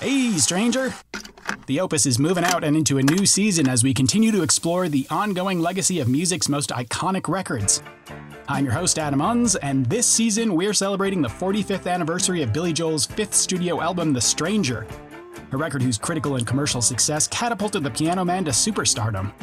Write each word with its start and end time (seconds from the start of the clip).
Hey, 0.00 0.32
stranger! 0.38 0.94
The 1.66 1.78
Opus 1.78 2.06
is 2.06 2.18
moving 2.18 2.42
out 2.42 2.64
and 2.64 2.74
into 2.74 2.96
a 2.96 3.02
new 3.02 3.26
season 3.26 3.68
as 3.68 3.84
we 3.84 3.92
continue 3.92 4.32
to 4.32 4.42
explore 4.42 4.88
the 4.88 5.06
ongoing 5.10 5.60
legacy 5.60 6.00
of 6.00 6.08
music's 6.08 6.48
most 6.48 6.70
iconic 6.70 7.28
records. 7.28 7.82
I'm 8.48 8.64
your 8.64 8.72
host, 8.72 8.98
Adam 8.98 9.20
Unze, 9.20 9.56
and 9.62 9.84
this 9.84 10.06
season 10.06 10.54
we're 10.54 10.72
celebrating 10.72 11.20
the 11.20 11.28
45th 11.28 11.86
anniversary 11.86 12.40
of 12.40 12.50
Billy 12.50 12.72
Joel's 12.72 13.04
fifth 13.04 13.34
studio 13.34 13.82
album, 13.82 14.14
The 14.14 14.22
Stranger, 14.22 14.86
a 15.52 15.56
record 15.58 15.82
whose 15.82 15.98
critical 15.98 16.36
and 16.36 16.46
commercial 16.46 16.80
success 16.80 17.28
catapulted 17.28 17.82
the 17.82 17.90
piano 17.90 18.24
man 18.24 18.46
to 18.46 18.52
superstardom. 18.52 19.34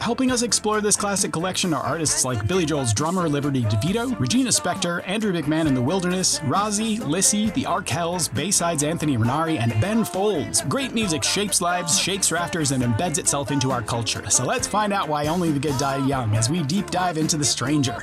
Helping 0.00 0.30
us 0.30 0.42
explore 0.42 0.80
this 0.80 0.96
classic 0.96 1.32
collection 1.32 1.74
are 1.74 1.82
artists 1.82 2.24
like 2.24 2.46
Billy 2.46 2.64
Joel's 2.64 2.94
drummer 2.94 3.28
Liberty 3.28 3.62
DeVito, 3.64 4.18
Regina 4.18 4.50
Spektor, 4.50 5.06
Andrew 5.06 5.32
McMahon 5.32 5.66
in 5.66 5.74
the 5.74 5.82
Wilderness, 5.82 6.38
Rozzi, 6.40 7.04
Lissie, 7.04 7.50
the 7.50 7.64
Arkells, 7.64 8.32
Bayside's 8.32 8.84
Anthony 8.84 9.16
Raneri, 9.18 9.58
and 9.58 9.78
Ben 9.80 10.04
Folds. 10.04 10.62
Great 10.62 10.94
music 10.94 11.24
shapes 11.24 11.60
lives, 11.60 11.98
shakes 11.98 12.32
rafters, 12.32 12.70
and 12.70 12.82
embeds 12.82 13.18
itself 13.18 13.50
into 13.50 13.70
our 13.70 13.82
culture. 13.82 14.28
So 14.30 14.44
let's 14.44 14.66
find 14.66 14.92
out 14.92 15.08
why 15.08 15.26
only 15.26 15.50
the 15.50 15.60
good 15.60 15.76
die 15.78 16.04
young 16.06 16.34
as 16.36 16.48
we 16.48 16.62
deep 16.62 16.90
dive 16.90 17.18
into 17.18 17.36
The 17.36 17.44
Stranger. 17.44 17.98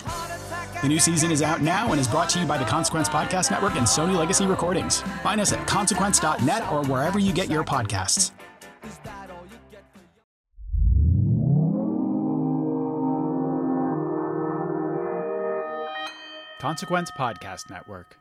The 0.82 0.90
new 0.90 1.00
season 1.00 1.32
is 1.32 1.42
out 1.42 1.62
now 1.62 1.92
and 1.92 2.00
is 2.00 2.08
brought 2.08 2.30
to 2.32 2.40
you 2.40 2.46
by 2.46 2.58
the 2.58 2.66
Consequence 2.66 3.10
Podcast 3.10 3.50
Network 3.50 3.76
and 3.76 3.88
Sony 3.88 4.16
Legacy 4.16 4.46
Recordings. 4.46 5.02
Find 5.24 5.40
us 5.40 5.54
at 5.54 5.66
consequence.net 5.66 6.72
or 6.72 6.84
wherever 6.84 7.18
you 7.18 7.34
get 7.34 7.50
your 7.50 7.64
podcasts. 7.64 8.32
Consequence 16.66 17.12
Podcast 17.12 17.70
Network. 17.70 18.18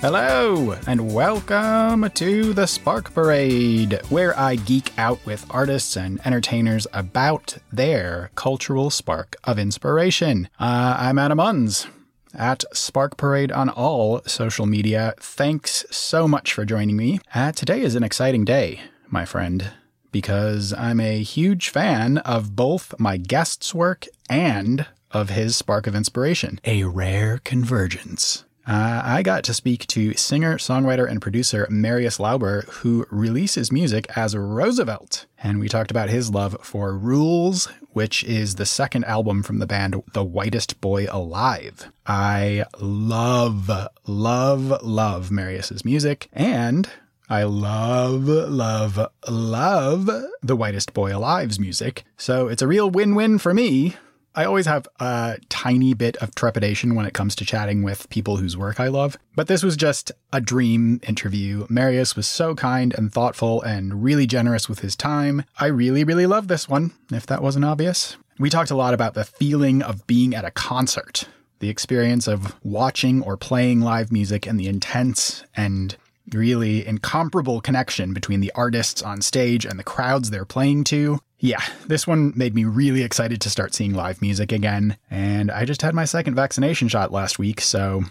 Hello, 0.00 0.78
and 0.86 1.12
welcome 1.12 2.08
to 2.12 2.54
the 2.54 2.64
Spark 2.64 3.12
Parade, 3.12 4.00
where 4.08 4.34
I 4.38 4.56
geek 4.56 4.98
out 4.98 5.18
with 5.26 5.44
artists 5.50 5.94
and 5.94 6.26
entertainers 6.26 6.86
about 6.94 7.58
their 7.70 8.30
cultural 8.34 8.88
spark 8.88 9.36
of 9.44 9.58
inspiration. 9.58 10.48
Uh, 10.58 10.96
I'm 10.98 11.18
Adam 11.18 11.36
Unze 11.36 11.86
at 12.32 12.64
Spark 12.72 13.18
Parade 13.18 13.52
on 13.52 13.68
all 13.68 14.22
social 14.24 14.64
media. 14.64 15.12
Thanks 15.20 15.84
so 15.90 16.26
much 16.26 16.54
for 16.54 16.64
joining 16.64 16.96
me. 16.96 17.20
Uh, 17.34 17.52
today 17.52 17.82
is 17.82 17.94
an 17.94 18.02
exciting 18.02 18.46
day, 18.46 18.80
my 19.10 19.26
friend, 19.26 19.70
because 20.12 20.72
I'm 20.72 21.00
a 21.00 21.22
huge 21.22 21.68
fan 21.68 22.18
of 22.18 22.56
both 22.56 22.94
my 22.98 23.16
guest's 23.16 23.74
work 23.74 24.06
and 24.28 24.86
of 25.10 25.30
his 25.30 25.56
spark 25.56 25.86
of 25.86 25.94
inspiration. 25.94 26.60
A 26.64 26.84
rare 26.84 27.40
convergence. 27.44 28.44
Uh, 28.66 29.02
I 29.04 29.22
got 29.22 29.42
to 29.44 29.54
speak 29.54 29.86
to 29.88 30.14
singer, 30.14 30.56
songwriter, 30.56 31.10
and 31.10 31.20
producer 31.20 31.66
Marius 31.70 32.20
Lauber, 32.20 32.62
who 32.68 33.04
releases 33.10 33.72
music 33.72 34.06
as 34.16 34.36
Roosevelt. 34.36 35.26
And 35.42 35.58
we 35.58 35.68
talked 35.68 35.90
about 35.90 36.10
his 36.10 36.30
love 36.30 36.56
for 36.62 36.96
Rules, 36.96 37.66
which 37.92 38.22
is 38.22 38.54
the 38.54 38.66
second 38.66 39.04
album 39.06 39.42
from 39.42 39.58
the 39.58 39.66
band 39.66 40.00
The 40.12 40.22
Whitest 40.22 40.80
Boy 40.80 41.06
Alive. 41.10 41.90
I 42.06 42.64
love, 42.78 43.70
love, 44.06 44.82
love 44.84 45.30
Marius's 45.32 45.84
music, 45.84 46.28
and 46.32 46.88
I 47.30 47.44
love, 47.44 48.26
love, 48.26 48.98
love 49.28 50.10
The 50.42 50.56
Whitest 50.56 50.92
Boy 50.92 51.14
Alive's 51.16 51.60
music. 51.60 52.02
So 52.16 52.48
it's 52.48 52.60
a 52.60 52.66
real 52.66 52.90
win 52.90 53.14
win 53.14 53.38
for 53.38 53.54
me. 53.54 53.94
I 54.34 54.44
always 54.44 54.66
have 54.66 54.88
a 54.98 55.38
tiny 55.48 55.94
bit 55.94 56.16
of 56.16 56.34
trepidation 56.34 56.96
when 56.96 57.06
it 57.06 57.14
comes 57.14 57.36
to 57.36 57.44
chatting 57.44 57.84
with 57.84 58.10
people 58.10 58.38
whose 58.38 58.56
work 58.56 58.80
I 58.80 58.88
love, 58.88 59.16
but 59.36 59.46
this 59.46 59.62
was 59.62 59.76
just 59.76 60.10
a 60.32 60.40
dream 60.40 61.00
interview. 61.06 61.68
Marius 61.70 62.16
was 62.16 62.26
so 62.26 62.56
kind 62.56 62.92
and 62.98 63.12
thoughtful 63.12 63.62
and 63.62 64.02
really 64.02 64.26
generous 64.26 64.68
with 64.68 64.80
his 64.80 64.96
time. 64.96 65.44
I 65.56 65.66
really, 65.66 66.02
really 66.02 66.26
love 66.26 66.48
this 66.48 66.68
one, 66.68 66.90
if 67.12 67.26
that 67.26 67.44
wasn't 67.44 67.64
obvious. 67.64 68.16
We 68.40 68.50
talked 68.50 68.72
a 68.72 68.76
lot 68.76 68.92
about 68.92 69.14
the 69.14 69.24
feeling 69.24 69.82
of 69.82 70.04
being 70.08 70.34
at 70.34 70.44
a 70.44 70.50
concert, 70.50 71.28
the 71.60 71.68
experience 71.68 72.26
of 72.26 72.56
watching 72.64 73.22
or 73.22 73.36
playing 73.36 73.82
live 73.82 74.10
music, 74.10 74.48
and 74.48 74.58
the 74.58 74.66
intense 74.66 75.44
and 75.54 75.96
really 76.32 76.86
incomparable 76.86 77.60
connection 77.60 78.12
between 78.14 78.40
the 78.40 78.52
artists 78.54 79.02
on 79.02 79.20
stage 79.20 79.64
and 79.64 79.78
the 79.78 79.84
crowds 79.84 80.30
they're 80.30 80.44
playing 80.44 80.84
to. 80.84 81.18
Yeah, 81.38 81.62
this 81.86 82.06
one 82.06 82.32
made 82.36 82.54
me 82.54 82.64
really 82.64 83.02
excited 83.02 83.40
to 83.40 83.50
start 83.50 83.74
seeing 83.74 83.94
live 83.94 84.20
music 84.20 84.52
again, 84.52 84.98
and 85.10 85.50
I 85.50 85.64
just 85.64 85.82
had 85.82 85.94
my 85.94 86.04
second 86.04 86.34
vaccination 86.34 86.88
shot 86.88 87.12
last 87.12 87.38
week, 87.38 87.60
so 87.62 88.04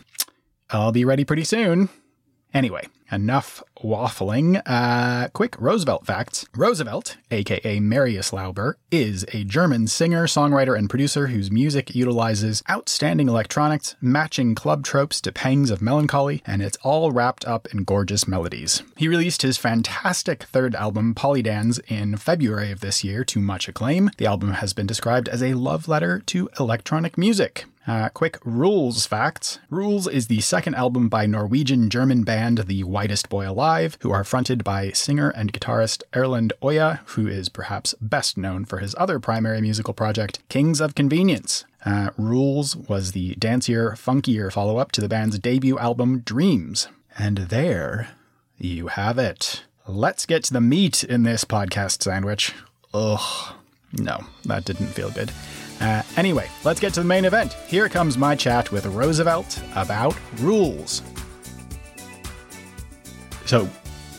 I'll 0.72 0.92
be 0.92 1.06
ready 1.06 1.24
pretty 1.24 1.44
soon. 1.44 1.90
Anyway, 2.53 2.88
enough 3.12 3.62
waffling. 3.81 4.62
Uh, 4.66 5.29
quick 5.29 5.59
Roosevelt 5.59 6.06
facts. 6.06 6.45
Roosevelt, 6.56 7.17
aka 7.31 7.79
Marius 7.79 8.34
Lauber, 8.34 8.78
is 8.91 9.25
a 9.34 9.44
German 9.44 9.88
singer, 9.88 10.28
songwriter, 10.28 10.78
and 10.78 10.90
producer 10.90 11.28
whose 11.28 11.51
music 11.51 11.95
utilizes 11.95 12.63
outstanding 12.69 13.28
electronics, 13.28 13.95
matching 14.01 14.56
club 14.56 14.84
tropes 14.84 15.22
to 15.22 15.31
pangs 15.31 15.72
of 15.72 15.81
melancholy, 15.81 16.41
and 16.45 16.62
it's 16.62 16.78
all 16.84 17.12
wrapped 17.12 17.45
up 17.45 17.68
in 17.73 17.84
gorgeous 17.84 18.28
melodies. 18.28 18.84
He 18.97 19.07
released 19.07 19.41
his 19.41 19.57
fantastic 19.57 20.44
third 20.44 20.75
album, 20.75 21.16
Polydans, 21.16 21.79
in 21.88 22.18
February 22.18 22.72
of 22.72 22.81
this 22.81 23.03
year 23.03 23.23
to 23.25 23.39
much 23.39 23.68
acclaim. 23.68 24.09
The 24.18 24.25
album 24.25 24.53
has 24.53 24.73
been 24.73 24.88
described 24.88 25.29
as 25.29 25.41
a 25.44 25.53
love 25.53 25.88
letter 25.88 26.19
to 26.28 26.50
electronic 26.59 27.18
music. 27.18 27.66
Uh, 27.89 28.07
quick 28.09 28.38
Rules 28.45 29.07
facts. 29.07 29.57
Rules 29.72 30.07
is 30.07 30.28
the 30.28 30.41
second 30.41 30.75
album 30.75 31.09
by 31.09 31.25
Norwegian 31.25 31.89
German 31.89 32.23
band 32.23 32.59
The 32.68 32.84
Whitest 32.84 33.29
Boy 33.29 33.50
Alive, 33.50 33.69
who 34.02 34.12
are 34.12 34.24
fronted 34.24 34.63
by 34.63 34.91
singer 34.91 35.30
and 35.30 35.53
guitarist 35.53 36.02
Erlend 36.13 36.52
Øye, 36.62 37.00
who 37.09 37.28
is 37.28 37.50
perhaps 37.50 37.94
best 38.02 38.38
known 38.38 38.66
for 38.66 38.80
his 38.80 38.96
other 38.97 39.19
primary 39.19 39.62
musical 39.62 39.94
project, 39.94 40.40
Kings 40.50 40.81
of 40.81 40.96
Convenience. 40.96 41.66
Uh, 41.85 42.09
Rules 42.18 42.75
was 42.75 43.12
the 43.12 43.35
dancier, 43.35 43.91
funkier 43.94 44.52
follow 44.52 44.78
up 44.78 44.91
to 44.94 45.02
the 45.02 45.07
band's 45.07 45.38
debut 45.40 45.78
album, 45.78 46.19
Dreams. 46.19 46.88
And 47.18 47.38
there 47.50 48.09
you 48.57 48.88
have 48.88 49.18
it. 49.18 49.63
Let's 49.88 50.25
get 50.25 50.44
to 50.46 50.53
the 50.53 50.62
meat 50.62 51.03
in 51.03 51.24
this 51.24 51.46
podcast 51.46 52.01
sandwich. 52.01 52.53
Ugh. 52.94 53.56
No, 53.94 54.19
that 54.46 54.66
didn't 54.66 54.88
feel 54.88 55.12
good. 55.12 55.31
Uh, 55.80 56.03
anyway, 56.18 56.47
let's 56.63 56.80
get 56.80 56.94
to 56.94 57.01
the 57.01 57.07
main 57.07 57.25
event. 57.25 57.53
Here 57.68 57.88
comes 57.88 58.18
my 58.18 58.36
chat 58.36 58.72
with 58.72 58.86
Roosevelt 58.86 59.62
about 59.75 60.16
rules. 60.40 61.01
So, 63.50 63.68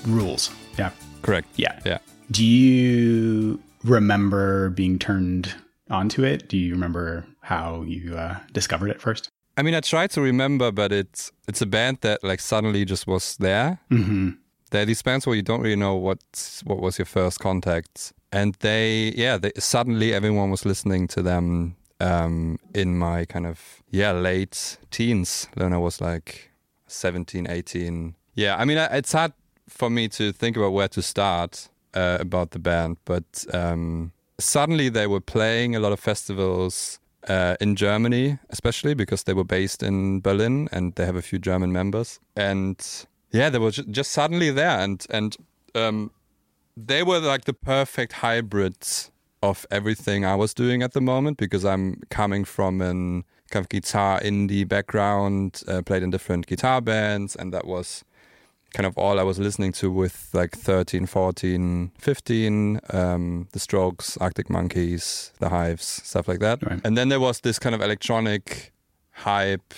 rules. 0.08 0.50
Yeah. 0.76 0.90
Correct. 1.22 1.46
Yeah. 1.54 1.78
Yeah. 1.84 1.98
Do 2.32 2.44
you 2.44 3.60
remember 3.84 4.70
being 4.70 4.98
turned 4.98 5.54
onto 5.88 6.24
it? 6.24 6.48
Do 6.48 6.56
you 6.56 6.72
remember 6.72 7.24
how 7.40 7.82
you 7.82 8.16
uh, 8.16 8.38
discovered 8.52 8.90
it 8.90 9.00
first? 9.00 9.28
I 9.56 9.62
mean, 9.62 9.76
I 9.76 9.82
try 9.82 10.08
to 10.08 10.20
remember, 10.20 10.72
but 10.72 10.90
it's 10.90 11.30
it's 11.46 11.62
a 11.62 11.66
band 11.66 11.98
that 12.00 12.24
like 12.24 12.40
suddenly 12.40 12.84
just 12.84 13.06
was 13.06 13.36
there. 13.36 13.78
Mm-hmm. 13.92 14.30
There 14.72 14.82
are 14.82 14.84
these 14.84 15.02
bands 15.02 15.28
where 15.28 15.36
you 15.36 15.42
don't 15.42 15.60
really 15.60 15.76
know 15.76 15.94
what 15.94 16.18
what 16.64 16.80
was 16.80 16.98
your 16.98 17.06
first 17.06 17.38
contact, 17.38 18.12
and 18.32 18.56
they 18.58 19.12
yeah, 19.16 19.38
they 19.38 19.52
suddenly 19.58 20.12
everyone 20.12 20.50
was 20.50 20.64
listening 20.64 21.06
to 21.06 21.22
them 21.22 21.76
um, 22.00 22.58
in 22.74 22.98
my 22.98 23.26
kind 23.26 23.46
of 23.46 23.80
yeah 23.90 24.10
late 24.10 24.76
teens 24.90 25.46
when 25.54 25.72
I 25.72 25.78
was 25.78 26.00
like 26.00 26.50
17, 26.88 27.46
18. 27.48 28.16
Yeah, 28.40 28.56
I 28.56 28.64
mean, 28.64 28.78
it's 28.78 29.12
hard 29.12 29.34
for 29.68 29.90
me 29.90 30.08
to 30.08 30.32
think 30.32 30.56
about 30.56 30.72
where 30.72 30.88
to 30.88 31.02
start 31.02 31.68
uh, 31.92 32.16
about 32.20 32.52
the 32.52 32.58
band, 32.58 32.96
but 33.04 33.44
um, 33.52 34.12
suddenly 34.38 34.88
they 34.88 35.06
were 35.06 35.20
playing 35.20 35.76
a 35.76 35.78
lot 35.78 35.92
of 35.92 36.00
festivals 36.00 37.00
uh, 37.28 37.56
in 37.60 37.76
Germany, 37.76 38.38
especially 38.48 38.94
because 38.94 39.24
they 39.24 39.34
were 39.34 39.44
based 39.44 39.82
in 39.82 40.22
Berlin 40.22 40.70
and 40.72 40.94
they 40.94 41.04
have 41.04 41.16
a 41.16 41.20
few 41.20 41.38
German 41.38 41.70
members. 41.70 42.18
And 42.34 42.78
yeah, 43.30 43.50
they 43.50 43.58
were 43.58 43.72
just 43.72 44.12
suddenly 44.12 44.50
there, 44.50 44.80
and 44.80 45.06
and 45.10 45.36
um, 45.74 46.10
they 46.78 47.02
were 47.02 47.18
like 47.18 47.44
the 47.44 47.52
perfect 47.52 48.14
hybrid 48.14 48.78
of 49.42 49.66
everything 49.70 50.24
I 50.24 50.34
was 50.34 50.54
doing 50.54 50.82
at 50.82 50.94
the 50.94 51.02
moment 51.02 51.36
because 51.36 51.66
I'm 51.66 52.00
coming 52.08 52.46
from 52.46 52.80
an 52.80 53.24
kind 53.50 53.64
of 53.64 53.68
guitar 53.68 54.20
indie 54.20 54.66
background, 54.66 55.62
uh, 55.68 55.82
played 55.82 56.02
in 56.02 56.10
different 56.10 56.46
guitar 56.46 56.80
bands, 56.80 57.36
and 57.36 57.52
that 57.52 57.66
was 57.66 58.02
kind 58.72 58.86
of 58.86 58.96
all 58.96 59.18
I 59.18 59.22
was 59.22 59.38
listening 59.38 59.72
to 59.72 59.90
with 59.90 60.30
like 60.32 60.56
13, 60.56 61.06
14, 61.06 61.92
15, 61.98 62.80
um, 62.90 63.48
The 63.52 63.58
Strokes, 63.58 64.16
Arctic 64.18 64.48
Monkeys, 64.48 65.32
The 65.38 65.48
Hives, 65.48 65.84
stuff 65.84 66.28
like 66.28 66.40
that. 66.40 66.62
Right. 66.62 66.80
And 66.84 66.96
then 66.96 67.08
there 67.08 67.20
was 67.20 67.40
this 67.40 67.58
kind 67.58 67.74
of 67.74 67.80
electronic 67.80 68.72
hype, 69.10 69.74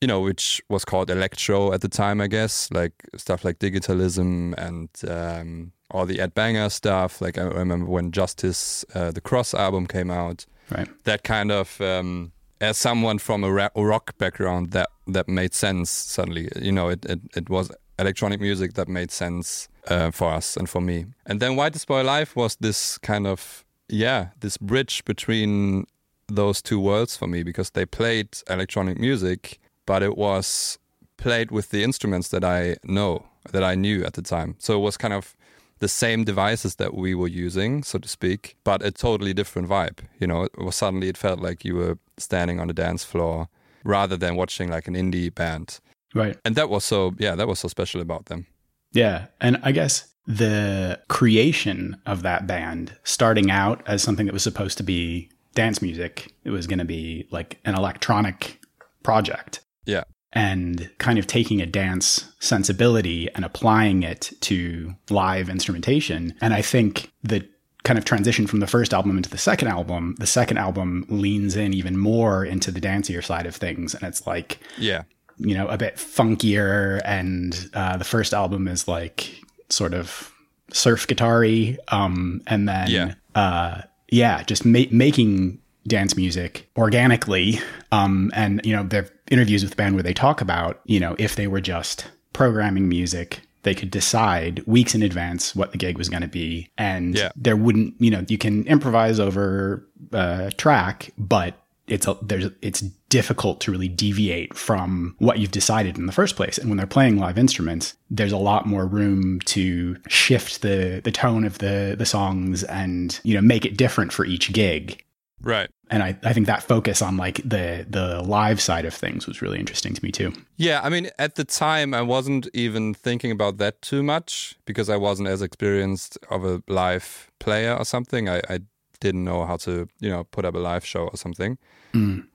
you 0.00 0.08
know, 0.08 0.20
which 0.20 0.62
was 0.68 0.84
called 0.84 1.10
electro 1.10 1.72
at 1.72 1.80
the 1.80 1.88
time, 1.88 2.20
I 2.20 2.26
guess, 2.26 2.70
like 2.70 2.92
stuff 3.16 3.44
like 3.44 3.58
digitalism 3.58 4.54
and 4.58 4.88
um, 5.08 5.72
all 5.90 6.06
the 6.06 6.20
Ed 6.20 6.34
Banger 6.34 6.68
stuff. 6.70 7.20
Like 7.20 7.38
I 7.38 7.42
remember 7.42 7.86
when 7.86 8.10
Justice, 8.10 8.84
uh, 8.94 9.10
the 9.10 9.20
Cross 9.20 9.54
album 9.54 9.86
came 9.86 10.10
out. 10.10 10.46
Right. 10.70 10.88
That 11.04 11.24
kind 11.24 11.52
of, 11.52 11.80
um, 11.80 12.32
as 12.60 12.78
someone 12.78 13.18
from 13.18 13.44
a 13.44 13.50
rock 13.50 14.16
background, 14.16 14.70
that 14.70 14.88
that 15.06 15.28
made 15.28 15.52
sense 15.52 15.90
suddenly. 15.90 16.48
You 16.60 16.72
know, 16.72 16.88
it 16.88 17.04
it, 17.04 17.20
it 17.36 17.50
was 17.50 17.70
electronic 17.98 18.40
music 18.40 18.74
that 18.74 18.88
made 18.88 19.10
sense 19.10 19.68
uh, 19.88 20.10
for 20.10 20.30
us 20.30 20.56
and 20.56 20.68
for 20.68 20.80
me. 20.80 21.06
And 21.26 21.40
then 21.40 21.56
Whitest 21.56 21.86
Boy 21.86 22.02
Alive 22.02 22.34
was 22.34 22.56
this 22.56 22.98
kind 22.98 23.26
of 23.26 23.64
yeah, 23.88 24.28
this 24.40 24.56
bridge 24.56 25.04
between 25.04 25.86
those 26.28 26.62
two 26.62 26.80
worlds 26.80 27.16
for 27.16 27.26
me 27.26 27.42
because 27.42 27.70
they 27.70 27.84
played 27.84 28.28
electronic 28.48 28.98
music, 28.98 29.60
but 29.86 30.02
it 30.02 30.16
was 30.16 30.78
played 31.16 31.50
with 31.50 31.70
the 31.70 31.84
instruments 31.84 32.28
that 32.28 32.44
I 32.44 32.76
know 32.84 33.26
that 33.52 33.62
I 33.62 33.74
knew 33.74 34.04
at 34.04 34.14
the 34.14 34.22
time. 34.22 34.56
So 34.58 34.74
it 34.74 34.80
was 34.80 34.96
kind 34.96 35.12
of 35.12 35.36
the 35.80 35.88
same 35.88 36.24
devices 36.24 36.76
that 36.76 36.94
we 36.94 37.14
were 37.14 37.28
using, 37.28 37.82
so 37.82 37.98
to 37.98 38.08
speak, 38.08 38.56
but 38.64 38.82
a 38.82 38.90
totally 38.90 39.34
different 39.34 39.68
vibe. 39.68 39.98
You 40.18 40.26
know, 40.26 40.44
it 40.44 40.58
was 40.58 40.76
suddenly 40.76 41.08
it 41.08 41.18
felt 41.18 41.40
like 41.40 41.64
you 41.64 41.74
were 41.74 41.98
standing 42.16 42.58
on 42.58 42.70
a 42.70 42.72
dance 42.72 43.04
floor 43.04 43.48
rather 43.84 44.16
than 44.16 44.34
watching 44.34 44.70
like 44.70 44.88
an 44.88 44.94
indie 44.94 45.34
band. 45.34 45.80
Right. 46.14 46.38
And 46.44 46.54
that 46.54 46.70
was 46.70 46.84
so 46.84 47.14
yeah, 47.18 47.34
that 47.34 47.48
was 47.48 47.58
so 47.58 47.68
special 47.68 48.00
about 48.00 48.26
them. 48.26 48.46
Yeah. 48.92 49.26
And 49.40 49.58
I 49.62 49.72
guess 49.72 50.08
the 50.26 51.00
creation 51.08 52.00
of 52.06 52.22
that 52.22 52.46
band 52.46 52.96
starting 53.04 53.50
out 53.50 53.82
as 53.86 54.02
something 54.02 54.26
that 54.26 54.32
was 54.32 54.42
supposed 54.42 54.78
to 54.78 54.84
be 54.84 55.28
dance 55.54 55.82
music, 55.82 56.32
it 56.44 56.50
was 56.50 56.66
going 56.66 56.78
to 56.78 56.84
be 56.84 57.26
like 57.30 57.58
an 57.64 57.74
electronic 57.74 58.60
project. 59.02 59.60
Yeah. 59.84 60.04
And 60.32 60.90
kind 60.98 61.18
of 61.18 61.26
taking 61.26 61.60
a 61.60 61.66
dance 61.66 62.32
sensibility 62.40 63.28
and 63.34 63.44
applying 63.44 64.02
it 64.02 64.32
to 64.42 64.94
live 65.10 65.48
instrumentation. 65.48 66.34
And 66.40 66.52
I 66.52 66.62
think 66.62 67.12
the 67.22 67.46
kind 67.84 67.98
of 67.98 68.04
transition 68.04 68.46
from 68.46 68.60
the 68.60 68.66
first 68.66 68.94
album 68.94 69.16
into 69.16 69.28
the 69.28 69.38
second 69.38 69.68
album, 69.68 70.16
the 70.18 70.26
second 70.26 70.56
album 70.56 71.04
leans 71.08 71.54
in 71.54 71.74
even 71.74 71.98
more 71.98 72.44
into 72.44 72.70
the 72.70 72.80
dancier 72.80 73.22
side 73.22 73.46
of 73.46 73.54
things. 73.54 73.94
And 73.94 74.02
it's 74.04 74.26
like, 74.26 74.58
Yeah. 74.78 75.02
You 75.38 75.54
know, 75.54 75.66
a 75.68 75.76
bit 75.78 75.96
funkier. 75.96 77.00
And 77.04 77.70
uh, 77.74 77.96
the 77.96 78.04
first 78.04 78.32
album 78.34 78.68
is 78.68 78.86
like 78.88 79.42
sort 79.68 79.94
of 79.94 80.32
surf 80.72 81.06
guitar-y. 81.06 81.76
Um, 81.88 82.42
and 82.46 82.68
then, 82.68 82.90
Yeah. 82.90 83.14
uh, 83.34 83.82
yeah, 84.10 84.42
just 84.44 84.64
ma- 84.64 84.90
making 84.90 85.58
dance 85.86 86.16
music 86.16 86.68
organically. 86.76 87.60
Um, 87.92 88.30
and, 88.34 88.60
you 88.64 88.74
know, 88.74 88.82
there 88.84 89.02
are 89.02 89.08
interviews 89.30 89.62
with 89.62 89.70
the 89.70 89.76
band 89.76 89.94
where 89.94 90.02
they 90.02 90.14
talk 90.14 90.40
about, 90.40 90.80
you 90.84 90.98
know, 91.00 91.14
if 91.18 91.36
they 91.36 91.46
were 91.46 91.60
just 91.60 92.06
programming 92.32 92.88
music, 92.88 93.40
they 93.64 93.74
could 93.74 93.90
decide 93.90 94.62
weeks 94.66 94.94
in 94.94 95.02
advance 95.02 95.54
what 95.56 95.72
the 95.72 95.78
gig 95.78 95.96
was 95.98 96.08
going 96.08 96.22
to 96.22 96.28
be. 96.28 96.68
And 96.78 97.14
Yeah. 97.16 97.30
there 97.36 97.56
wouldn't, 97.56 97.94
you 97.98 98.10
know, 98.10 98.24
you 98.28 98.38
can 98.38 98.66
improvise 98.66 99.18
over 99.20 99.86
a 100.12 100.52
track, 100.56 101.10
but 101.18 101.54
it's 101.86 102.06
a, 102.06 102.16
there's 102.22 102.50
it's 102.62 102.82
difficult 103.14 103.60
to 103.60 103.70
really 103.70 103.86
deviate 103.86 104.52
from 104.54 105.14
what 105.20 105.38
you've 105.38 105.52
decided 105.52 105.96
in 105.96 106.06
the 106.06 106.12
first 106.12 106.34
place. 106.34 106.58
And 106.58 106.68
when 106.68 106.76
they're 106.76 106.84
playing 106.84 107.16
live 107.16 107.38
instruments, 107.38 107.94
there's 108.10 108.32
a 108.32 108.36
lot 108.36 108.66
more 108.66 108.86
room 108.86 109.38
to 109.54 109.96
shift 110.08 110.62
the 110.62 111.00
the 111.04 111.12
tone 111.12 111.44
of 111.44 111.58
the 111.58 111.94
the 111.96 112.06
songs 112.06 112.64
and 112.64 113.20
you 113.22 113.34
know 113.34 113.40
make 113.40 113.64
it 113.64 113.76
different 113.76 114.12
for 114.12 114.24
each 114.24 114.52
gig. 114.52 115.00
Right. 115.40 115.70
And 115.90 116.02
I, 116.02 116.18
I 116.24 116.32
think 116.32 116.48
that 116.48 116.64
focus 116.64 117.02
on 117.02 117.16
like 117.16 117.36
the 117.48 117.86
the 117.88 118.20
live 118.22 118.60
side 118.60 118.84
of 118.84 118.92
things 118.92 119.28
was 119.28 119.40
really 119.40 119.60
interesting 119.60 119.94
to 119.94 120.02
me 120.02 120.10
too. 120.10 120.32
Yeah, 120.56 120.80
I 120.82 120.88
mean, 120.88 121.08
at 121.16 121.36
the 121.36 121.44
time, 121.44 121.94
I 121.94 122.02
wasn't 122.02 122.48
even 122.52 122.94
thinking 122.94 123.30
about 123.30 123.58
that 123.58 123.80
too 123.80 124.02
much 124.02 124.56
because 124.64 124.90
I 124.90 124.96
wasn't 124.96 125.28
as 125.28 125.40
experienced 125.40 126.18
of 126.30 126.44
a 126.44 126.62
live 126.66 127.30
player 127.38 127.76
or 127.76 127.84
something. 127.84 128.28
I, 128.28 128.38
I 128.48 128.58
didn't 129.04 129.24
know 129.30 129.40
how 129.50 129.56
to, 129.66 129.72
you 130.04 130.10
know, 130.12 130.24
put 130.24 130.44
up 130.44 130.54
a 130.54 130.62
live 130.70 130.84
show 130.92 131.04
or 131.12 131.16
something. 131.16 131.58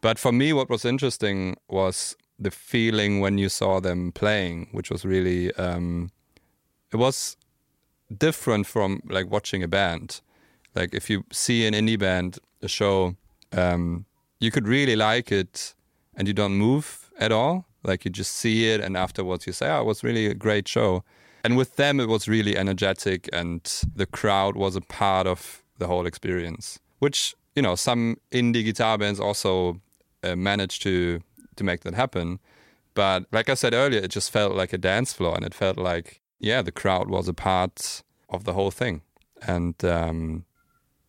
But 0.02 0.18
for 0.20 0.32
me, 0.32 0.54
what 0.54 0.70
was 0.70 0.86
interesting 0.86 1.58
was 1.68 2.16
the 2.38 2.52
feeling 2.52 3.20
when 3.24 3.38
you 3.38 3.50
saw 3.50 3.82
them 3.82 4.12
playing, 4.14 4.70
which 4.72 4.90
was 4.90 5.04
really, 5.04 5.52
um, 5.56 6.12
it 6.94 6.98
was 6.98 7.36
different 8.26 8.68
from 8.68 9.02
like 9.10 9.28
watching 9.30 9.64
a 9.64 9.68
band. 9.68 10.22
Like 10.76 10.96
if 11.00 11.10
you 11.10 11.24
see 11.32 11.68
an 11.68 11.74
indie 11.74 12.00
band, 12.00 12.40
a 12.62 12.68
show, 12.68 13.16
um, 13.52 14.06
you 14.40 14.52
could 14.52 14.68
really 14.68 14.96
like 14.96 15.32
it 15.42 15.76
and 16.16 16.28
you 16.28 16.34
don't 16.34 16.54
move 16.54 17.12
at 17.20 17.32
all. 17.32 17.66
Like 17.84 18.06
you 18.06 18.12
just 18.12 18.32
see 18.32 18.70
it 18.72 18.80
and 18.82 18.96
afterwards 18.96 19.48
you 19.48 19.54
say, 19.54 19.70
oh, 19.70 19.82
it 19.82 19.86
was 19.86 20.04
really 20.04 20.26
a 20.28 20.34
great 20.34 20.68
show. 20.68 21.04
And 21.44 21.58
with 21.58 21.76
them, 21.76 22.00
it 22.00 22.08
was 22.08 22.28
really 22.28 22.58
energetic 22.58 23.30
and 23.34 23.62
the 23.96 24.06
crowd 24.06 24.56
was 24.56 24.76
a 24.76 24.82
part 24.82 25.28
of 25.28 25.59
the 25.80 25.88
whole 25.88 26.06
experience, 26.06 26.80
which, 27.00 27.36
you 27.56 27.62
know, 27.62 27.76
some 27.76 28.18
indie 28.32 28.64
guitar 28.64 28.98
bands 28.98 29.20
also 29.20 29.82
uh, 30.24 30.36
managed 30.36 30.82
to, 30.84 31.22
to 31.56 31.64
make 31.64 31.82
that 31.82 31.94
happen. 31.94 32.40
But 32.94 33.26
like 33.32 33.50
I 33.50 33.56
said 33.56 33.74
earlier, 33.74 34.02
it 34.02 34.12
just 34.12 34.32
felt 34.32 34.54
like 34.54 34.74
a 34.74 34.78
dance 34.78 35.14
floor 35.14 35.36
and 35.36 35.46
it 35.46 35.54
felt 35.54 35.78
like, 35.78 36.22
yeah, 36.40 36.62
the 36.62 36.72
crowd 36.72 37.10
was 37.10 37.28
a 37.28 37.34
part 37.34 38.04
of 38.30 38.44
the 38.44 38.54
whole 38.54 38.72
thing. 38.72 39.02
And 39.48 39.76
um, 39.84 40.46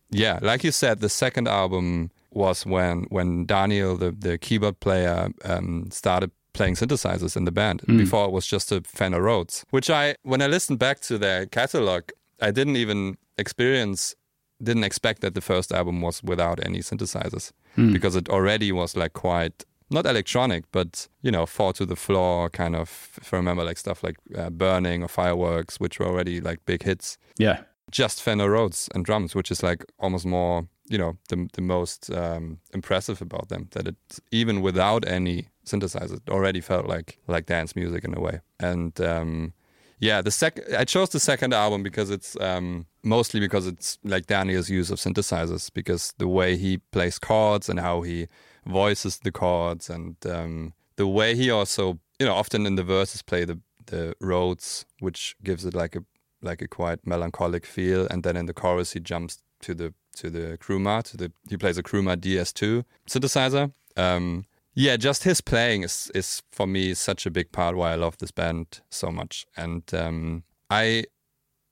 yeah, 0.09 0.39
like 0.41 0.63
you 0.63 0.71
said, 0.71 0.99
the 0.99 1.09
second 1.09 1.47
album 1.47 2.11
was 2.31 2.65
when 2.65 3.03
when 3.09 3.45
Daniel, 3.45 3.97
the, 3.97 4.11
the 4.11 4.37
keyboard 4.37 4.79
player, 4.79 5.29
um, 5.43 5.89
started 5.91 6.31
playing 6.53 6.75
synthesizers 6.75 7.35
in 7.35 7.45
the 7.45 7.51
band. 7.51 7.81
Before 7.97 8.25
it 8.25 8.31
was 8.31 8.45
just 8.45 8.71
a 8.71 8.81
Fender 8.81 9.21
Rhodes, 9.21 9.65
which 9.69 9.89
I, 9.89 10.15
when 10.23 10.41
I 10.41 10.47
listened 10.47 10.79
back 10.79 10.99
to 11.01 11.17
their 11.17 11.45
catalog, 11.45 12.03
I 12.41 12.51
didn't 12.51 12.75
even 12.75 13.17
experience, 13.37 14.15
didn't 14.63 14.83
expect 14.83 15.21
that 15.21 15.33
the 15.33 15.41
first 15.41 15.71
album 15.71 16.01
was 16.01 16.21
without 16.23 16.59
any 16.65 16.79
synthesizers 16.79 17.51
because 17.93 18.15
it 18.15 18.29
already 18.29 18.71
was 18.71 18.95
like 18.95 19.13
quite 19.13 19.65
not 19.89 20.05
electronic, 20.05 20.63
but 20.71 21.09
you 21.21 21.31
know, 21.31 21.45
fall 21.45 21.73
to 21.73 21.85
the 21.85 21.95
floor 21.95 22.49
kind 22.49 22.75
of. 22.75 23.09
If 23.21 23.33
I 23.33 23.37
remember, 23.37 23.63
like 23.65 23.77
stuff 23.77 24.03
like 24.03 24.15
uh, 24.37 24.49
Burning 24.49 25.03
or 25.03 25.07
Fireworks, 25.09 25.79
which 25.79 25.99
were 25.99 26.07
already 26.07 26.39
like 26.41 26.59
big 26.65 26.83
hits 26.83 27.17
Yeah. 27.37 27.57
just 27.91 28.21
Fender 28.21 28.49
Rhodes 28.49 28.87
and 28.95 29.03
drums, 29.05 29.35
which 29.35 29.51
is 29.51 29.61
like 29.63 29.83
almost 29.99 30.25
more, 30.25 30.67
you 30.89 30.97
know, 30.97 31.17
the 31.29 31.47
the 31.53 31.61
most 31.61 32.09
um, 32.11 32.59
impressive 32.73 33.21
about 33.21 33.47
them. 33.49 33.67
That 33.71 33.87
it 33.87 33.95
even 34.31 34.61
without 34.61 35.05
any 35.07 35.47
synthesizer, 35.65 36.17
it 36.17 36.29
already 36.29 36.61
felt 36.61 36.85
like 36.95 37.17
like 37.27 37.45
dance 37.53 37.75
music 37.75 38.03
in 38.05 38.13
a 38.17 38.21
way. 38.21 38.39
And 38.59 38.99
um, 39.01 39.53
yeah, 40.01 40.23
the 40.23 40.31
sec 40.31 40.59
I 40.75 40.83
chose 40.83 41.09
the 41.09 41.19
second 41.19 41.53
album 41.53 41.83
because 41.83 42.09
it's 42.09 42.35
um, 42.41 42.87
mostly 43.03 43.39
because 43.39 43.67
it's 43.67 43.99
like 44.03 44.25
Daniel's 44.25 44.67
use 44.67 44.89
of 44.89 44.97
synthesizers, 44.97 45.71
because 45.71 46.13
the 46.17 46.27
way 46.27 46.57
he 46.57 46.79
plays 46.91 47.19
chords 47.19 47.69
and 47.69 47.79
how 47.79 48.01
he 48.01 48.27
voices 48.65 49.19
the 49.19 49.31
chords 49.31 49.91
and 49.91 50.15
um, 50.25 50.73
the 50.95 51.05
way 51.05 51.35
he 51.35 51.51
also, 51.51 51.99
you 52.19 52.25
know, 52.25 52.33
often 52.33 52.65
in 52.65 52.75
the 52.75 52.83
verses 52.83 53.21
play 53.21 53.45
the 53.45 53.59
the 53.85 54.15
Rhodes, 54.19 54.85
which 54.99 55.35
gives 55.43 55.65
it 55.65 55.75
like 55.75 55.95
a 55.95 56.03
like 56.41 56.63
a 56.63 56.67
quite 56.67 57.05
melancholic 57.05 57.63
feel, 57.63 58.07
and 58.07 58.23
then 58.23 58.35
in 58.35 58.47
the 58.47 58.53
chorus 58.53 58.93
he 58.93 58.99
jumps 58.99 59.43
to 59.61 59.75
the 59.75 59.93
to 60.15 60.31
the 60.31 60.57
Crumar, 60.57 61.03
to 61.03 61.15
the 61.15 61.31
he 61.47 61.57
plays 61.57 61.77
a 61.77 61.83
Crumar 61.83 62.17
DS2 62.17 62.83
synthesizer. 63.07 63.71
Um, 63.95 64.45
yeah, 64.73 64.97
just 64.97 65.23
his 65.23 65.41
playing 65.41 65.83
is 65.83 66.11
is 66.15 66.41
for 66.51 66.67
me 66.67 66.93
such 66.93 67.25
a 67.25 67.31
big 67.31 67.51
part 67.51 67.75
why 67.75 67.91
I 67.91 67.95
love 67.95 68.17
this 68.17 68.31
band 68.31 68.81
so 68.89 69.11
much, 69.11 69.45
and 69.57 69.83
um, 69.93 70.43
I, 70.69 71.05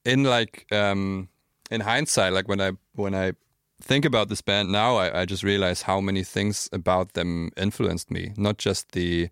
in 0.05 0.23
like 0.23 0.65
um, 0.71 1.29
in 1.71 1.81
hindsight, 1.81 2.33
like 2.33 2.47
when 2.47 2.61
I 2.61 2.71
when 2.93 3.15
I 3.15 3.33
think 3.81 4.05
about 4.05 4.27
this 4.27 4.41
band 4.41 4.71
now, 4.71 4.97
I, 4.97 5.21
I 5.21 5.25
just 5.25 5.43
realize 5.43 5.83
how 5.83 6.01
many 6.01 6.23
things 6.23 6.69
about 6.73 7.13
them 7.13 7.51
influenced 7.55 8.11
me. 8.11 8.33
Not 8.35 8.57
just 8.57 8.91
the 8.91 9.29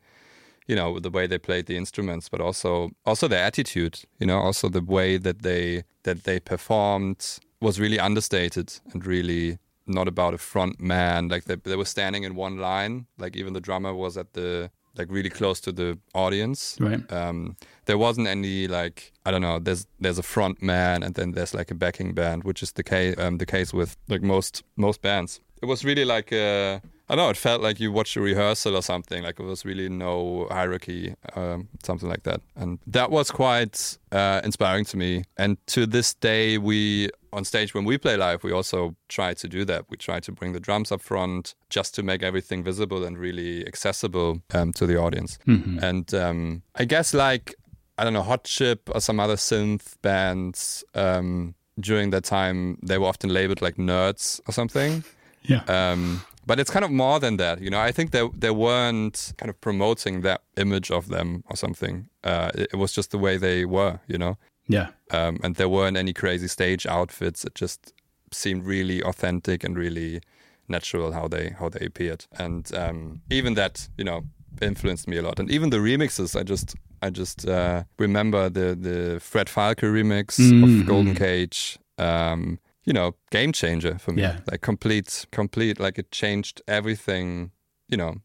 you 0.68 0.76
know 0.76 1.00
the 1.00 1.10
way 1.10 1.28
they 1.28 1.38
played 1.38 1.66
the 1.66 1.78
instruments 1.78 2.30
but 2.30 2.42
also 2.42 2.92
also 3.06 3.28
their 3.28 3.44
attitude 3.44 4.02
you 4.20 4.28
know 4.28 4.38
also 4.38 4.70
the 4.70 4.82
way 4.82 5.18
that 5.18 5.42
they 5.42 5.84
that 6.04 6.26
they 6.26 6.40
performed 6.40 7.40
was 7.62 7.80
really 7.80 8.00
understated 8.00 8.74
and 8.92 9.06
really 9.06 9.58
not 9.88 10.08
about 10.08 10.34
a 10.34 10.38
front 10.38 10.80
man 10.80 11.28
like 11.28 11.46
they, 11.46 11.56
they 11.56 11.76
were 11.76 11.86
standing 11.86 12.24
in 12.24 12.36
one 12.36 12.58
line 12.58 13.06
like 13.18 13.36
even 13.36 13.54
the 13.54 13.62
drummer 13.62 13.94
was 13.94 14.18
at 14.18 14.34
the 14.34 14.70
like 14.98 15.12
really 15.12 15.30
close 15.30 15.60
to 15.62 15.72
the 15.72 15.98
audience. 16.14 16.78
Right. 16.80 17.12
Um, 17.12 17.56
there 17.86 17.98
wasn't 17.98 18.28
any 18.28 18.68
like 18.68 19.14
I 19.26 19.32
don't 19.32 19.42
know. 19.42 19.60
There's 19.60 19.88
there's 20.00 20.18
a 20.18 20.24
front 20.24 20.62
man 20.62 21.04
and 21.04 21.16
then 21.16 21.32
there's 21.32 21.54
like 21.54 21.72
a 21.72 21.76
backing 21.76 22.14
band, 22.14 22.44
which 22.44 22.64
is 22.64 22.72
the 22.74 22.84
case 22.84 23.16
um, 23.18 23.38
the 23.38 23.46
case 23.46 23.74
with 23.74 23.98
like 24.08 24.22
most 24.22 24.64
most 24.76 25.02
bands. 25.02 25.40
It 25.62 25.66
was 25.66 25.84
really 25.84 26.06
like 26.06 26.32
a 26.32 26.82
I 27.10 27.16
don't 27.16 27.26
know. 27.26 27.30
It 27.30 27.38
felt 27.38 27.62
like 27.62 27.80
you 27.80 27.92
watched 27.92 28.18
a 28.18 28.22
rehearsal 28.22 28.76
or 28.76 28.82
something. 28.82 29.24
Like 29.24 29.40
it 29.40 29.44
was 29.44 29.64
really 29.64 29.88
no 29.88 30.48
hierarchy, 30.52 31.16
um, 31.36 31.70
something 31.82 32.10
like 32.10 32.24
that. 32.24 32.42
And 32.56 32.80
that 32.86 33.12
was 33.12 33.32
quite 33.32 33.98
uh, 34.12 34.42
inspiring 34.44 34.84
to 34.86 34.98
me. 34.98 35.24
And 35.38 35.58
to 35.68 35.86
this 35.86 36.14
day, 36.14 36.58
we 36.58 37.10
on 37.34 37.44
stage 37.46 37.74
when 37.74 37.86
we 37.86 37.98
play 37.98 38.18
live, 38.18 38.44
we 38.44 38.52
also 38.52 38.96
try 39.10 39.34
to 39.34 39.48
do 39.48 39.66
that. 39.66 39.86
We 39.90 39.98
try 39.98 40.20
to 40.20 40.32
bring 40.32 40.54
the 40.54 40.60
drums 40.60 40.92
up 40.92 41.02
front 41.02 41.56
just 41.70 41.94
to 41.96 42.04
make 42.04 42.24
everything 42.24 42.64
visible 42.64 43.04
and 43.04 43.18
really 43.18 43.66
accessible 43.68 44.42
um, 44.54 44.74
to 44.74 44.86
the 44.86 44.98
audience. 44.98 45.38
And 45.84 46.14
um, 46.14 46.64
I 46.76 46.86
guess 46.86 47.14
like 47.14 47.56
I 47.98 48.04
don't 48.04 48.14
know, 48.14 48.22
Hot 48.24 48.44
Chip 48.44 48.90
or 48.94 49.02
some 49.02 49.20
other 49.20 49.36
synth 49.36 49.96
bands. 50.02 50.84
Um, 50.94 51.56
during 51.80 52.10
that 52.12 52.24
time, 52.24 52.78
they 52.82 52.98
were 52.98 53.08
often 53.08 53.32
labeled 53.32 53.62
like 53.62 53.76
nerds 53.76 54.40
or 54.48 54.52
something. 54.52 55.04
Yeah. 55.44 55.64
Um, 55.70 56.24
but 56.46 56.60
it's 56.60 56.70
kind 56.70 56.84
of 56.84 56.92
more 56.92 57.22
than 57.22 57.38
that, 57.38 57.62
you 57.62 57.70
know. 57.70 57.80
I 57.80 57.94
think 57.94 58.12
they 58.12 58.28
they 58.34 58.52
weren't 58.52 59.34
kind 59.38 59.50
of 59.50 59.62
promoting 59.62 60.22
that 60.22 60.42
image 60.58 60.92
of 60.92 61.08
them 61.08 61.44
or 61.50 61.56
something. 61.56 62.10
Uh, 62.22 62.52
it, 62.54 62.70
it 62.74 62.76
was 62.76 62.92
just 62.92 63.12
the 63.12 63.18
way 63.18 63.38
they 63.38 63.64
were, 63.64 64.00
you 64.08 64.18
know. 64.18 64.38
Yeah. 64.68 64.88
Um, 65.12 65.40
and 65.44 65.56
there 65.56 65.70
weren't 65.70 65.98
any 65.98 66.14
crazy 66.14 66.48
stage 66.48 66.86
outfits. 66.86 67.46
It 67.46 67.56
just 67.56 67.94
seemed 68.32 68.66
really 68.66 69.02
authentic 69.04 69.64
and 69.64 69.78
really 69.78 70.22
natural 70.68 71.14
how 71.14 71.28
they 71.28 71.56
how 71.60 71.70
they 71.70 71.86
appeared. 71.86 72.26
And 72.38 72.74
um, 72.76 73.22
even 73.30 73.54
that, 73.56 73.88
you 73.98 74.04
know, 74.04 74.24
influenced 74.62 75.08
me 75.08 75.18
a 75.18 75.22
lot. 75.22 75.40
And 75.40 75.50
even 75.52 75.70
the 75.70 75.78
remixes, 75.78 76.36
I 76.40 76.44
just 76.44 76.76
I 77.02 77.10
just 77.10 77.48
uh, 77.48 77.84
remember 78.00 78.50
the 78.50 78.76
the 78.76 79.20
Fred 79.22 79.48
Falke 79.48 79.84
remix 79.84 80.38
Mhm. 80.40 80.64
of 80.82 80.86
Golden 80.88 81.16
Cage. 81.16 81.78
Um, 81.98 82.60
you 82.86 82.94
know, 82.94 83.16
game 83.32 83.52
changer 83.52 83.98
for 84.00 84.14
me. 84.14 84.22
Yeah. 84.22 84.40
Like 84.50 84.62
complete, 84.62 85.26
complete. 85.32 85.80
Like 85.80 85.98
it 86.00 86.12
changed 86.12 86.62
everything. 86.68 87.52
You 87.90 87.98
know, 87.98 88.16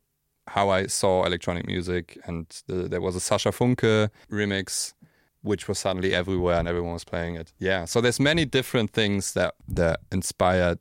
how 0.48 0.70
I 0.70 0.86
saw 0.88 1.24
electronic 1.24 1.66
music. 1.66 2.18
And 2.26 2.46
the, 2.66 2.88
there 2.88 3.00
was 3.00 3.14
a 3.16 3.18
Sascha 3.20 3.52
Funke 3.52 4.08
remix, 4.30 4.94
which 5.42 5.68
was 5.68 5.78
suddenly 5.78 6.14
everywhere 6.14 6.58
and 6.58 6.68
everyone 6.68 6.92
was 6.92 7.04
playing 7.04 7.34
it. 7.34 7.52
Yeah. 7.58 7.84
So 7.84 8.00
there's 8.00 8.20
many 8.20 8.44
different 8.44 8.92
things 8.92 9.34
that 9.34 9.54
that 9.68 10.00
inspired, 10.10 10.80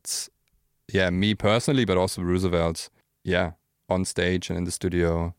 yeah, 0.91 1.10
me 1.10 1.36
personally, 1.36 1.86
but 1.86 1.98
also 1.98 2.22
Roosevelt. 2.22 2.89
Yeah, 3.24 3.51
on 3.88 4.06
stage 4.06 4.50
and 4.50 4.58
in 4.58 4.63
the 4.63 4.72
studio. 4.72 5.36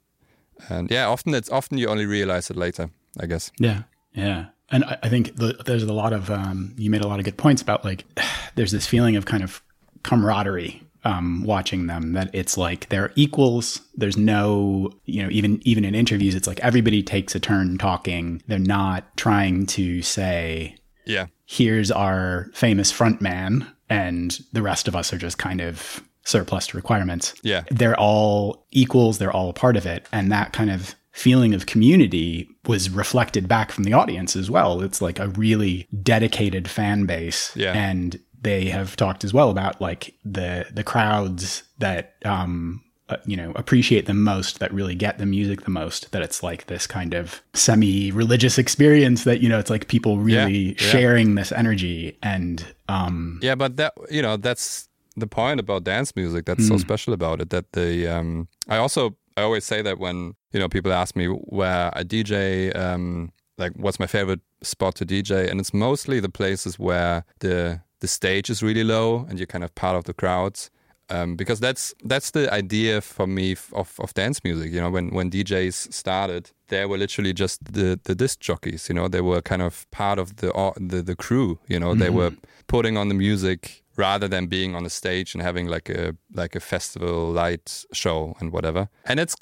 And 0.69 0.91
yeah, 0.91 1.07
often 1.07 1.35
it's 1.35 1.50
often 1.50 1.79
you 1.79 1.88
only 1.88 2.07
realize 2.07 2.50
it 2.50 2.57
later. 2.57 2.91
I 3.21 3.26
guess. 3.26 3.50
Yeah, 3.59 3.83
yeah, 4.14 4.47
and 4.71 4.85
I, 4.85 4.99
I 5.02 5.09
think 5.09 5.37
the, 5.37 5.55
there's 5.67 5.83
a 5.83 5.93
lot 5.93 6.12
of 6.12 6.31
um, 6.31 6.75
you 6.76 6.91
made 6.91 7.02
a 7.02 7.09
lot 7.09 7.19
of 7.19 7.25
good 7.25 7.37
points 7.37 7.62
about 7.62 7.85
like 7.85 8.05
there's 8.55 8.73
this 8.73 8.87
feeling 8.87 9.17
of 9.17 9.26
kind 9.26 9.43
of 9.43 9.62
camaraderie 10.02 10.83
um, 11.04 11.42
watching 11.44 11.87
them 11.87 12.12
that 12.12 12.30
it's 12.32 12.56
like 12.56 12.88
they're 12.88 13.12
equals. 13.16 13.80
There's 13.94 14.16
no 14.16 14.90
you 15.04 15.23
know 15.23 15.28
even 15.30 15.61
even 15.66 15.85
in 15.85 15.94
interviews 15.94 16.35
it's 16.35 16.47
like 16.47 16.61
everybody 16.61 17.02
takes 17.02 17.35
a 17.35 17.40
turn 17.40 17.78
talking. 17.78 18.42
They're 18.47 18.59
not 18.59 19.16
trying 19.16 19.66
to 19.66 20.02
say 20.02 20.76
Yeah. 21.06 21.26
here's 21.44 21.90
our 21.90 22.49
famous 22.54 22.90
front 22.92 23.21
man 23.21 23.66
and 23.90 24.38
the 24.52 24.62
rest 24.62 24.88
of 24.88 24.97
us 24.97 25.12
are 25.12 25.18
just 25.18 25.38
kind 25.38 25.61
of 25.61 26.02
surplus 26.25 26.68
to 26.68 26.76
requirements 26.76 27.35
Yeah. 27.42 27.64
they're 27.71 27.99
all 27.99 28.64
equals, 28.71 29.18
they're 29.18 29.32
all 29.32 29.50
a 29.50 29.52
part 29.52 29.76
of 29.76 29.87
it. 29.87 30.06
And 30.12 30.30
that 30.30 30.52
kind 30.52 30.71
of 30.71 30.94
feeling 31.11 31.52
of 31.52 31.66
community 31.66 32.49
was 32.66 32.88
reflected 32.88 33.47
back 33.49 33.71
from 33.73 33.85
the 33.85 33.92
audience 33.92 34.35
as 34.37 34.49
well. 34.50 34.80
It's 34.82 35.02
like 35.02 35.18
a 35.18 35.28
really 35.28 35.87
dedicated 36.02 36.68
fan 36.71 37.04
base. 37.06 37.52
Yeah. 37.56 37.73
And 37.73 38.18
they 38.42 38.66
have 38.66 38.96
talked 38.96 39.25
as 39.25 39.32
well 39.32 39.50
about 39.50 39.80
like 39.80 40.14
the 40.25 40.66
the 40.72 40.84
crowds 40.84 41.62
that 41.78 42.14
um 42.25 42.82
uh, 43.08 43.16
you 43.26 43.37
know 43.37 43.52
appreciate 43.56 44.06
them 44.06 44.22
most 44.22 44.58
that 44.58 44.72
really 44.72 44.94
get 44.94 45.18
the 45.18 45.26
music 45.26 45.62
the 45.62 45.70
most 45.70 46.11
that 46.12 46.22
it's 46.22 46.42
like 46.42 46.66
this 46.66 46.87
kind 46.87 47.14
of 47.14 47.42
semi 47.52 48.11
religious 48.12 48.58
experience 48.58 49.25
that 49.25 49.40
you 49.40 49.49
know 49.49 49.58
it's 49.58 49.70
like 49.70 49.88
people 49.88 50.18
really 50.18 50.70
yeah. 50.70 50.75
sharing 50.76 51.34
this 51.34 51.52
energy 51.52 52.16
and 52.22 52.75
um 52.88 53.38
Yeah, 53.42 53.54
but 53.54 53.76
that 53.76 53.94
you 54.11 54.22
know 54.22 54.37
that's 54.37 54.88
the 55.16 55.26
point 55.26 55.61
about 55.61 55.84
dance 55.84 56.14
music 56.16 56.46
that's 56.46 56.66
so 56.66 56.78
special 56.78 57.12
about 57.12 57.40
it. 57.40 57.50
That 57.50 57.72
the 57.72 58.08
um, 58.08 58.49
I 58.68 58.78
also 58.78 59.16
I 59.37 59.42
always 59.42 59.64
say 59.64 59.82
that 59.82 59.99
when 59.99 60.34
you 60.52 60.61
know 60.61 60.68
people 60.68 60.92
ask 60.92 61.16
me 61.16 61.26
where 61.26 61.96
I 61.96 62.04
DJ, 62.04 62.75
um, 62.76 63.32
like 63.58 63.72
what's 63.76 63.99
my 63.99 64.06
favorite 64.06 64.40
spot 64.62 64.94
to 64.96 65.06
DJ, 65.06 65.50
and 65.50 65.61
it's 65.61 65.75
mostly 65.75 66.20
the 66.20 66.28
places 66.28 66.78
where 66.78 67.25
the 67.40 67.80
the 68.02 68.09
stage 68.09 68.50
is 68.50 68.62
really 68.62 68.85
low 68.85 69.25
and 69.28 69.38
you're 69.38 69.52
kind 69.54 69.64
of 69.64 69.73
part 69.75 69.97
of 69.97 70.04
the 70.04 70.12
crowds. 70.12 70.71
Um, 71.09 71.37
because 71.37 71.61
that's 71.61 71.94
that's 72.04 72.30
the 72.30 72.52
idea 72.52 73.00
for 73.00 73.26
me 73.26 73.56
of, 73.73 73.90
of 73.99 74.14
dance 74.14 74.42
music. 74.44 74.73
You 74.73 74.80
know, 74.80 74.90
when 74.90 75.11
when 75.11 75.30
DJs 75.30 75.92
started, 75.92 76.50
they 76.68 76.87
were 76.87 76.97
literally 76.97 77.32
just 77.35 77.59
the 77.75 78.00
the 78.04 78.14
disc 78.14 78.40
jockeys. 78.40 78.88
You 78.88 78.94
know, 78.94 79.09
they 79.09 79.21
were 79.21 79.42
kind 79.42 79.62
of 79.62 79.87
part 79.90 80.18
of 80.18 80.37
the 80.37 80.50
the, 80.76 81.02
the 81.02 81.16
crew. 81.16 81.59
You 81.68 81.78
know, 81.80 81.94
they 81.94 82.11
were 82.11 82.32
putting 82.66 82.97
on 82.97 83.09
the 83.09 83.14
music 83.14 83.82
rather 83.97 84.28
than 84.28 84.47
being 84.47 84.75
on 84.75 84.85
the 84.85 84.90
stage 84.90 85.35
and 85.35 85.42
having 85.42 85.66
like 85.66 85.90
a 85.90 86.14
like 86.35 86.56
a 86.56 86.61
festival 86.61 87.30
light 87.30 87.85
show 87.92 88.35
and 88.40 88.50
whatever. 88.52 88.88
And 89.04 89.21
it's 89.21 89.37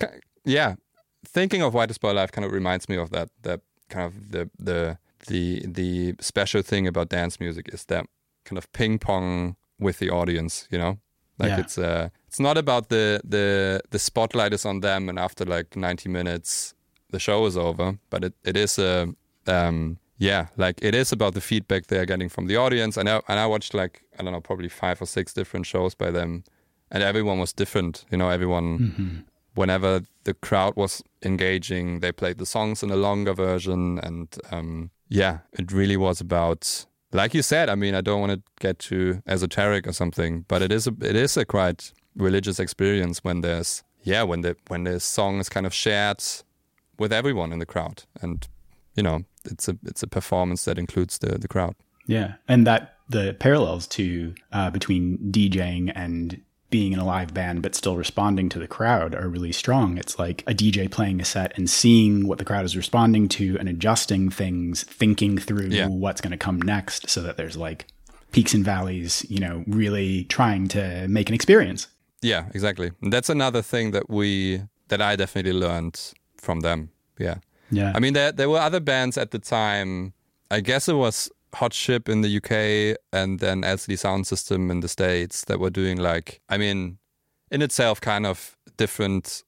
yeah, 0.44 0.74
thinking 1.24 1.62
of 1.62 1.72
Whitest 1.72 2.00
Boy 2.00 2.10
Alive 2.12 2.32
kind 2.32 2.44
of 2.44 2.52
reminds 2.52 2.88
me 2.88 2.96
of 2.96 3.10
that. 3.10 3.28
That 3.42 3.60
kind 3.88 4.06
of 4.06 4.32
the 4.32 4.50
the 4.58 4.98
the 5.28 5.66
the 5.66 6.14
special 6.20 6.62
thing 6.62 6.88
about 6.88 7.10
dance 7.10 7.38
music 7.38 7.68
is 7.72 7.84
that 7.84 8.06
kind 8.44 8.58
of 8.58 8.70
ping 8.72 8.98
pong 8.98 9.56
with 9.78 9.98
the 9.98 10.10
audience. 10.10 10.66
You 10.70 10.78
know, 10.78 10.98
like 11.38 11.50
Yeah. 11.50 11.60
it's 11.60 11.78
uh 11.78 12.08
it's 12.28 12.40
not 12.40 12.56
about 12.58 12.88
the 12.88 13.20
the 13.24 13.80
the 13.90 13.98
spotlight 13.98 14.52
is 14.52 14.64
on 14.64 14.80
them 14.80 15.08
and 15.08 15.18
after 15.18 15.44
like 15.44 15.76
90 15.76 16.08
minutes 16.08 16.74
the 17.10 17.18
show 17.18 17.46
is 17.46 17.56
over 17.56 17.98
but 18.10 18.22
it, 18.24 18.34
it 18.44 18.56
is 18.56 18.78
a 18.78 19.08
um 19.48 19.98
yeah 20.18 20.46
like 20.56 20.78
it 20.80 20.94
is 20.94 21.12
about 21.12 21.34
the 21.34 21.40
feedback 21.40 21.86
they 21.86 21.98
are 21.98 22.06
getting 22.06 22.28
from 22.28 22.46
the 22.46 22.56
audience 22.56 22.96
and 23.00 23.08
I, 23.08 23.20
and 23.26 23.40
I 23.40 23.46
watched 23.46 23.74
like 23.74 24.02
I 24.18 24.22
don't 24.22 24.32
know 24.32 24.40
probably 24.40 24.68
five 24.68 25.02
or 25.02 25.06
six 25.06 25.32
different 25.32 25.66
shows 25.66 25.94
by 25.96 26.10
them 26.12 26.44
and 26.92 27.02
everyone 27.02 27.38
was 27.40 27.52
different 27.52 28.04
you 28.12 28.18
know 28.18 28.28
everyone 28.28 29.24
whenever 29.54 30.02
the 30.24 30.34
crowd 30.34 30.76
was 30.76 31.02
engaging 31.24 32.00
they 32.00 32.12
played 32.12 32.38
the 32.38 32.46
songs 32.46 32.82
in 32.82 32.90
a 32.90 32.96
longer 32.96 33.34
version 33.34 33.98
and 33.98 34.28
um 34.52 34.90
yeah 35.08 35.38
it 35.58 35.72
really 35.72 35.96
was 35.96 36.20
about 36.20 36.86
like 37.12 37.34
you 37.34 37.42
said, 37.42 37.68
I 37.68 37.74
mean, 37.74 37.94
I 37.94 38.00
don't 38.00 38.20
want 38.20 38.32
to 38.32 38.42
get 38.60 38.78
too 38.78 39.22
esoteric 39.26 39.86
or 39.86 39.92
something, 39.92 40.44
but 40.48 40.62
it 40.62 40.72
is 40.72 40.86
a 40.86 40.94
it 41.00 41.16
is 41.16 41.36
a 41.36 41.44
quite 41.44 41.92
religious 42.16 42.58
experience 42.60 43.24
when 43.24 43.40
there's 43.40 43.82
yeah 44.02 44.22
when 44.22 44.42
the 44.42 44.56
when 44.68 44.84
the 44.84 45.00
song 45.00 45.40
is 45.40 45.48
kind 45.48 45.66
of 45.66 45.74
shared 45.74 46.22
with 46.98 47.12
everyone 47.12 47.52
in 47.52 47.58
the 47.58 47.66
crowd, 47.66 48.04
and 48.22 48.46
you 48.94 49.02
know 49.02 49.24
it's 49.44 49.68
a 49.68 49.76
it's 49.84 50.02
a 50.02 50.06
performance 50.06 50.64
that 50.64 50.78
includes 50.78 51.18
the 51.18 51.38
the 51.38 51.48
crowd. 51.48 51.74
Yeah, 52.06 52.34
and 52.48 52.66
that 52.66 52.96
the 53.08 53.36
parallels 53.38 53.86
to 53.88 54.34
uh, 54.52 54.70
between 54.70 55.18
DJing 55.32 55.92
and 55.94 56.40
being 56.70 56.92
in 56.92 56.98
a 56.98 57.04
live 57.04 57.34
band, 57.34 57.62
but 57.62 57.74
still 57.74 57.96
responding 57.96 58.48
to 58.48 58.58
the 58.58 58.68
crowd 58.68 59.14
are 59.14 59.28
really 59.28 59.52
strong. 59.52 59.98
It's 59.98 60.18
like 60.18 60.42
a 60.46 60.54
DJ 60.54 60.88
playing 60.90 61.20
a 61.20 61.24
set 61.24 61.56
and 61.58 61.68
seeing 61.68 62.26
what 62.28 62.38
the 62.38 62.44
crowd 62.44 62.64
is 62.64 62.76
responding 62.76 63.28
to 63.30 63.56
and 63.58 63.68
adjusting 63.68 64.30
things, 64.30 64.84
thinking 64.84 65.36
through 65.36 65.68
Yeah. 65.68 65.88
what's 65.88 66.20
going 66.20 66.30
to 66.32 66.36
come 66.36 66.62
next, 66.62 67.10
so 67.10 67.22
that 67.22 67.36
there's 67.36 67.56
like 67.56 67.86
peaks 68.32 68.54
and 68.54 68.64
valleys. 68.64 69.26
You 69.28 69.40
know, 69.40 69.64
really 69.66 70.24
trying 70.24 70.68
to 70.68 71.06
make 71.08 71.28
an 71.28 71.34
experience. 71.34 71.88
Yeah, 72.22 72.46
exactly. 72.54 72.92
And 73.02 73.12
that's 73.12 73.28
another 73.30 73.62
thing 73.62 73.90
that 73.92 74.08
we 74.08 74.62
that 74.88 75.00
I 75.02 75.16
definitely 75.16 75.52
learned 75.52 76.12
from 76.36 76.60
them. 76.60 76.90
Yeah. 77.18 77.36
Yeah, 77.72 77.92
I 77.94 78.00
mean, 78.00 78.14
there 78.14 78.32
there 78.32 78.48
were 78.50 78.58
other 78.58 78.80
bands 78.80 79.16
at 79.18 79.30
the 79.30 79.38
time. 79.38 80.12
I 80.50 80.60
guess 80.60 80.88
it 80.88 80.94
was 80.94 81.30
Hot 81.54 81.72
Chip 81.72 82.08
in 82.08 82.22
the 82.22 82.36
UK 82.36 82.98
and 83.12 83.40
then 83.40 83.62
LCD 83.62 83.94
Soundsystem 83.94 84.70
in 84.70 84.80
the 84.80 84.88
States 84.88 85.44
that 85.46 85.58
were 85.60 85.70
doing 85.70 85.98
like, 85.98 86.40
I 86.48 86.58
mean, 86.58 86.98
in 87.50 87.62
itself, 87.62 88.00
kind 88.00 88.26
of 88.26 88.56
different 88.76 89.42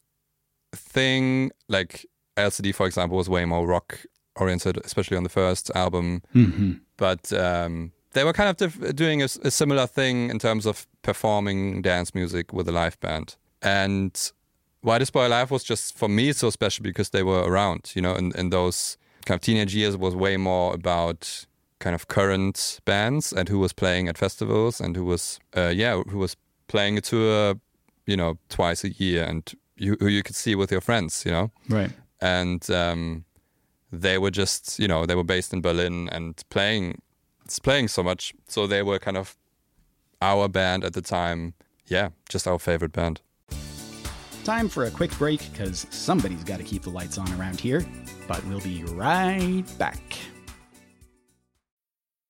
thing. 0.74 1.50
Like 1.68 2.06
LCD, 2.36 2.74
for 2.74 2.86
example, 2.86 3.16
was 3.16 3.28
way 3.28 3.44
more 3.44 3.66
rock 3.66 4.00
oriented, 4.36 4.78
especially 4.84 5.16
on 5.16 5.22
the 5.22 5.28
first 5.28 5.70
album. 5.74 6.22
hmm 6.32 6.72
But 6.96 7.32
um, 7.32 7.92
they 8.12 8.24
were 8.24 8.32
kind 8.32 8.48
of 8.50 8.56
diff- 8.56 8.96
doing 8.96 9.22
a 9.22 9.28
similar 9.28 9.86
thing 9.86 10.30
in 10.30 10.38
terms 10.38 10.66
of 10.66 10.86
performing 11.02 11.82
dance 11.82 12.14
music 12.14 12.52
with 12.52 12.68
a 12.68 12.72
live 12.72 12.98
band. 13.00 13.36
And 13.60 14.32
Whitest 14.82 15.12
Boy 15.12 15.26
Alive 15.28 15.50
was 15.50 15.62
just 15.64 15.96
for 15.96 16.08
me 16.08 16.32
so 16.32 16.50
special 16.50 16.82
because 16.82 17.10
they 17.10 17.22
were 17.22 17.42
around, 17.42 17.92
you 17.94 18.02
know, 18.02 18.14
in, 18.16 18.32
in 18.36 18.50
those 18.50 18.96
kind 19.24 19.36
of 19.38 19.42
teenage 19.42 19.74
years 19.74 19.96
was 19.96 20.16
way 20.16 20.36
more 20.36 20.74
about 20.74 21.46
kind 21.82 21.94
of 21.94 22.06
current 22.06 22.80
bands 22.84 23.32
and 23.32 23.48
who 23.48 23.58
was 23.58 23.72
playing 23.72 24.08
at 24.08 24.16
festivals 24.16 24.80
and 24.80 24.96
who 24.96 25.04
was, 25.04 25.40
uh, 25.56 25.72
yeah, 25.74 26.00
who 26.08 26.18
was 26.18 26.36
playing 26.68 26.96
a 26.96 27.00
tour, 27.00 27.56
you 28.06 28.16
know, 28.16 28.38
twice 28.48 28.84
a 28.84 28.90
year 28.90 29.24
and 29.24 29.52
you 29.76 29.96
who 29.98 30.06
you 30.06 30.22
could 30.22 30.36
see 30.36 30.54
with 30.54 30.70
your 30.70 30.80
friends, 30.80 31.24
you 31.26 31.32
know. 31.32 31.50
Right. 31.68 31.90
And 32.20 32.70
um, 32.70 33.24
they 33.90 34.16
were 34.16 34.30
just, 34.30 34.78
you 34.78 34.86
know, 34.86 35.06
they 35.06 35.16
were 35.16 35.24
based 35.24 35.52
in 35.52 35.60
Berlin 35.60 36.08
and 36.12 36.40
playing, 36.50 37.02
playing 37.62 37.88
so 37.88 38.02
much. 38.02 38.32
So 38.46 38.68
they 38.68 38.82
were 38.82 39.00
kind 39.00 39.16
of 39.16 39.36
our 40.20 40.48
band 40.48 40.84
at 40.84 40.92
the 40.92 41.02
time. 41.02 41.54
Yeah, 41.88 42.10
just 42.28 42.46
our 42.46 42.60
favorite 42.60 42.92
band. 42.92 43.20
Time 44.44 44.68
for 44.68 44.84
a 44.84 44.90
quick 44.90 45.10
break 45.18 45.40
because 45.52 45.86
somebody's 45.90 46.44
got 46.44 46.58
to 46.58 46.64
keep 46.64 46.82
the 46.82 46.90
lights 46.90 47.18
on 47.18 47.30
around 47.34 47.58
here. 47.58 47.84
But 48.28 48.44
we'll 48.46 48.60
be 48.60 48.84
right 48.84 49.64
back. 49.78 50.02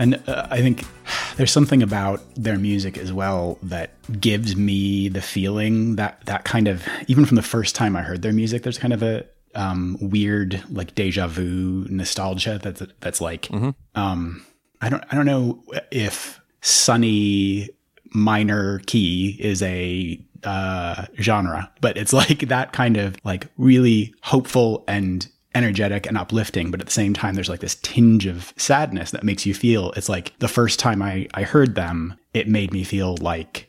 And 0.00 0.20
uh, 0.26 0.48
I 0.50 0.62
think 0.62 0.84
there's 1.36 1.52
something 1.52 1.82
about 1.82 2.22
their 2.34 2.58
music 2.58 2.96
as 2.96 3.12
well 3.12 3.58
that 3.62 3.90
gives 4.18 4.56
me 4.56 5.08
the 5.10 5.20
feeling 5.20 5.96
that 5.96 6.24
that 6.24 6.44
kind 6.44 6.66
of 6.68 6.88
even 7.06 7.26
from 7.26 7.36
the 7.36 7.42
first 7.42 7.74
time 7.74 7.94
I 7.94 8.02
heard 8.02 8.22
their 8.22 8.32
music, 8.32 8.62
there's 8.62 8.78
kind 8.78 8.94
of 8.94 9.02
a 9.02 9.26
um, 9.54 9.98
weird 10.00 10.62
like 10.70 10.94
deja 10.94 11.26
vu 11.26 11.86
nostalgia 11.90 12.58
that's 12.62 12.82
that's 13.00 13.20
like 13.20 13.42
mm-hmm. 13.42 13.70
um, 13.94 14.44
I 14.80 14.88
don't 14.88 15.04
I 15.10 15.16
don't 15.16 15.26
know 15.26 15.62
if 15.90 16.40
sunny 16.62 17.68
minor 18.14 18.80
key 18.86 19.36
is 19.38 19.62
a 19.62 20.18
uh, 20.44 21.04
genre, 21.20 21.70
but 21.82 21.98
it's 21.98 22.12
like 22.14 22.48
that 22.48 22.72
kind 22.72 22.96
of 22.96 23.16
like 23.22 23.48
really 23.58 24.14
hopeful 24.22 24.82
and 24.88 25.28
energetic 25.54 26.06
and 26.06 26.16
uplifting, 26.16 26.70
but 26.70 26.80
at 26.80 26.86
the 26.86 26.92
same 26.92 27.14
time, 27.14 27.34
there's 27.34 27.48
like 27.48 27.60
this 27.60 27.76
tinge 27.76 28.26
of 28.26 28.52
sadness 28.56 29.10
that 29.10 29.24
makes 29.24 29.46
you 29.46 29.54
feel 29.54 29.92
it's 29.92 30.08
like 30.08 30.38
the 30.38 30.48
first 30.48 30.78
time 30.78 31.02
I, 31.02 31.26
I 31.34 31.42
heard 31.42 31.74
them, 31.74 32.14
it 32.34 32.48
made 32.48 32.72
me 32.72 32.84
feel 32.84 33.16
like 33.20 33.68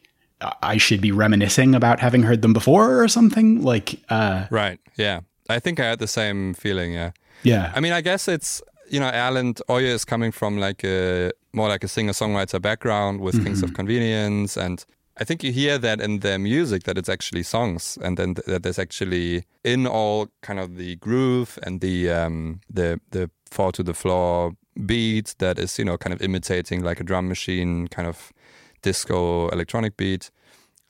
I 0.61 0.77
should 0.77 1.01
be 1.01 1.11
reminiscing 1.11 1.75
about 1.75 1.99
having 1.99 2.23
heard 2.23 2.41
them 2.41 2.53
before 2.53 3.01
or 3.01 3.07
something. 3.07 3.61
Like, 3.61 3.99
uh, 4.09 4.45
right. 4.49 4.79
Yeah. 4.97 5.21
I 5.49 5.59
think 5.59 5.79
I 5.79 5.85
had 5.85 5.99
the 5.99 6.07
same 6.07 6.53
feeling. 6.53 6.93
Yeah. 6.93 7.11
Yeah. 7.43 7.71
I 7.75 7.79
mean, 7.79 7.93
I 7.93 8.01
guess 8.01 8.27
it's, 8.27 8.61
you 8.89 8.99
know, 8.99 9.09
Erlend 9.11 9.61
Øye 9.69 9.87
is 9.87 10.05
coming 10.05 10.31
from 10.31 10.57
like 10.57 10.83
a 10.83 11.31
more 11.53 11.67
like 11.67 11.83
a 11.83 11.87
singer 11.87 12.13
songwriter 12.13 12.61
background 12.61 13.21
with 13.21 13.35
mm-hmm. 13.35 13.45
Kings 13.45 13.63
of 13.63 13.73
Convenience 13.73 14.57
and 14.57 14.85
I 15.21 15.23
think 15.23 15.43
you 15.43 15.51
hear 15.51 15.77
that 15.77 16.01
in 16.01 16.21
their 16.21 16.39
music 16.39 16.83
that 16.83 16.97
it's 16.97 17.07
actually 17.07 17.43
songs, 17.43 17.95
and 18.01 18.17
then 18.17 18.33
th- 18.33 18.47
that 18.47 18.63
there's 18.63 18.79
actually 18.79 19.43
in 19.63 19.85
all 19.85 20.29
kind 20.41 20.59
of 20.59 20.77
the 20.77 20.95
groove 20.95 21.59
and 21.61 21.79
the 21.79 22.09
um, 22.09 22.61
the 22.67 22.99
the 23.11 23.29
fall 23.51 23.71
to 23.73 23.83
the 23.83 23.93
floor 23.93 24.53
beat 24.83 25.35
that 25.37 25.59
is 25.59 25.77
you 25.77 25.85
know 25.85 25.95
kind 25.95 26.11
of 26.11 26.23
imitating 26.23 26.81
like 26.83 26.99
a 26.99 27.03
drum 27.03 27.27
machine 27.27 27.87
kind 27.89 28.07
of 28.07 28.33
disco 28.81 29.47
electronic 29.49 29.95
beat. 29.95 30.31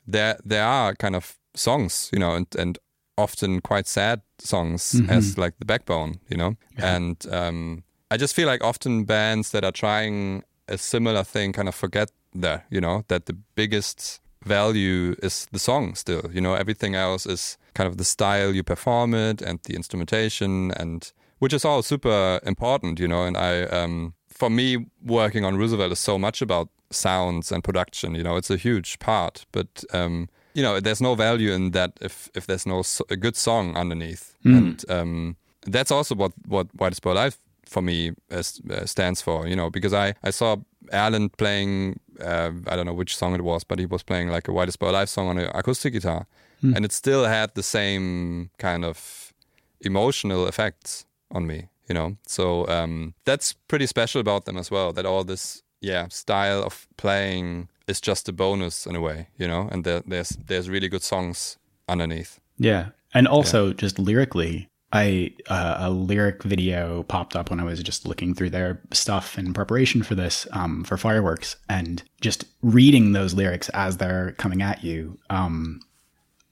There 0.07 0.37
there 0.45 0.65
are 0.65 0.95
kind 0.95 1.17
of 1.17 1.37
songs, 1.53 2.09
you 2.13 2.19
know, 2.19 2.33
and 2.33 2.47
and 2.57 2.79
often 3.17 3.59
quite 3.59 3.85
sad 3.85 4.21
songs 4.39 4.93
mm-hmm. 4.93 5.09
as 5.09 5.37
like 5.37 5.59
the 5.59 5.65
backbone, 5.65 6.21
you 6.29 6.37
know, 6.37 6.55
yeah. 6.77 6.95
and 6.95 7.25
um, 7.29 7.83
I 8.09 8.15
just 8.15 8.33
feel 8.33 8.47
like 8.47 8.63
often 8.63 9.03
bands 9.03 9.51
that 9.51 9.65
are 9.65 9.73
trying 9.73 10.43
a 10.69 10.77
similar 10.77 11.25
thing 11.25 11.51
kind 11.51 11.67
of 11.67 11.75
forget 11.75 12.11
that 12.33 12.65
you 12.69 12.79
know 12.79 13.03
that 13.09 13.25
the 13.25 13.33
biggest 13.55 14.20
value 14.43 15.15
is 15.21 15.47
the 15.51 15.59
song 15.59 15.95
still 15.95 16.23
you 16.33 16.41
know 16.41 16.55
everything 16.55 16.95
else 16.95 17.25
is 17.25 17.57
kind 17.73 17.87
of 17.87 17.97
the 17.97 18.03
style 18.03 18.53
you 18.53 18.63
perform 18.63 19.13
it 19.13 19.41
and 19.41 19.59
the 19.63 19.75
instrumentation 19.75 20.71
and 20.71 21.11
which 21.39 21.53
is 21.53 21.63
all 21.63 21.81
super 21.81 22.39
important 22.43 22.99
you 22.99 23.07
know 23.07 23.23
and 23.23 23.37
i 23.37 23.63
um 23.63 24.13
for 24.29 24.49
me 24.49 24.85
working 25.05 25.45
on 25.45 25.57
roosevelt 25.57 25.91
is 25.91 25.99
so 25.99 26.17
much 26.17 26.41
about 26.41 26.69
sounds 26.89 27.51
and 27.51 27.63
production 27.63 28.15
you 28.15 28.23
know 28.23 28.35
it's 28.35 28.49
a 28.49 28.57
huge 28.57 28.97
part 28.99 29.45
but 29.51 29.83
um 29.93 30.27
you 30.53 30.63
know 30.63 30.79
there's 30.79 31.01
no 31.01 31.15
value 31.15 31.51
in 31.51 31.71
that 31.71 31.91
if 32.01 32.29
if 32.33 32.47
there's 32.47 32.65
no 32.65 32.81
so, 32.81 33.05
a 33.09 33.15
good 33.15 33.35
song 33.35 33.75
underneath 33.77 34.35
mm. 34.43 34.57
and 34.57 34.89
um 34.89 35.35
that's 35.67 35.91
also 35.91 36.15
what 36.15 36.33
what 36.47 36.67
white 36.75 36.91
is 36.91 37.05
life 37.05 37.37
for 37.65 37.81
me 37.81 38.11
uh, 38.31 38.41
stands 38.85 39.21
for 39.21 39.47
you 39.47 39.55
know 39.55 39.69
because 39.69 39.93
i 39.93 40.13
i 40.23 40.31
saw 40.31 40.57
Alan 40.91 41.29
playing 41.29 41.99
uh, 42.19 42.51
I 42.67 42.75
don't 42.75 42.85
know 42.85 42.93
which 42.93 43.15
song 43.15 43.35
it 43.35 43.43
was, 43.43 43.63
but 43.63 43.79
he 43.79 43.85
was 43.85 44.03
playing 44.03 44.29
like 44.29 44.47
a 44.47 44.53
Whitest 44.53 44.79
Boy 44.79 44.89
Alive 44.89 45.09
song 45.09 45.27
on 45.29 45.37
an 45.37 45.49
acoustic 45.53 45.93
guitar, 45.93 46.27
hmm. 46.61 46.75
and 46.75 46.85
it 46.85 46.91
still 46.91 47.25
had 47.25 47.55
the 47.55 47.63
same 47.63 48.49
kind 48.57 48.83
of 48.85 49.33
emotional 49.81 50.47
effects 50.47 51.05
on 51.31 51.47
me, 51.47 51.69
you 51.87 51.95
know. 51.95 52.17
So 52.27 52.67
um, 52.67 53.13
that's 53.25 53.53
pretty 53.53 53.87
special 53.87 54.21
about 54.21 54.45
them 54.45 54.57
as 54.57 54.71
well. 54.71 54.93
That 54.93 55.05
all 55.05 55.23
this, 55.23 55.63
yeah, 55.79 56.07
style 56.09 56.63
of 56.63 56.87
playing 56.97 57.69
is 57.87 58.01
just 58.01 58.29
a 58.29 58.33
bonus 58.33 58.85
in 58.85 58.95
a 58.95 59.01
way, 59.01 59.27
you 59.37 59.47
know. 59.47 59.69
And 59.71 59.83
there, 59.83 60.01
there's 60.05 60.29
there's 60.29 60.69
really 60.69 60.89
good 60.89 61.03
songs 61.03 61.57
underneath. 61.87 62.39
Yeah, 62.57 62.89
and 63.13 63.27
also 63.27 63.67
yeah. 63.67 63.73
just 63.73 63.99
lyrically, 63.99 64.69
I 64.93 65.33
uh, 65.47 65.77
a 65.79 65.89
lyric 65.89 66.43
video 66.43 67.03
popped 67.03 67.35
up 67.35 67.49
when 67.49 67.59
I 67.59 67.63
was 67.63 67.81
just 67.81 68.05
looking 68.05 68.33
through 68.33 68.49
their 68.49 68.81
stuff 68.91 69.37
in 69.37 69.53
preparation 69.53 70.03
for 70.03 70.15
this 70.15 70.47
um, 70.51 70.83
for 70.83 70.97
fireworks, 70.97 71.55
and 71.69 72.03
just 72.19 72.45
reading 72.61 73.13
those 73.13 73.33
lyrics 73.33 73.69
as 73.69 73.97
they're 73.97 74.33
coming 74.33 74.61
at 74.61 74.83
you. 74.83 75.17
Um, 75.29 75.81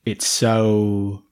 it's 0.06 0.26
so 0.26 1.24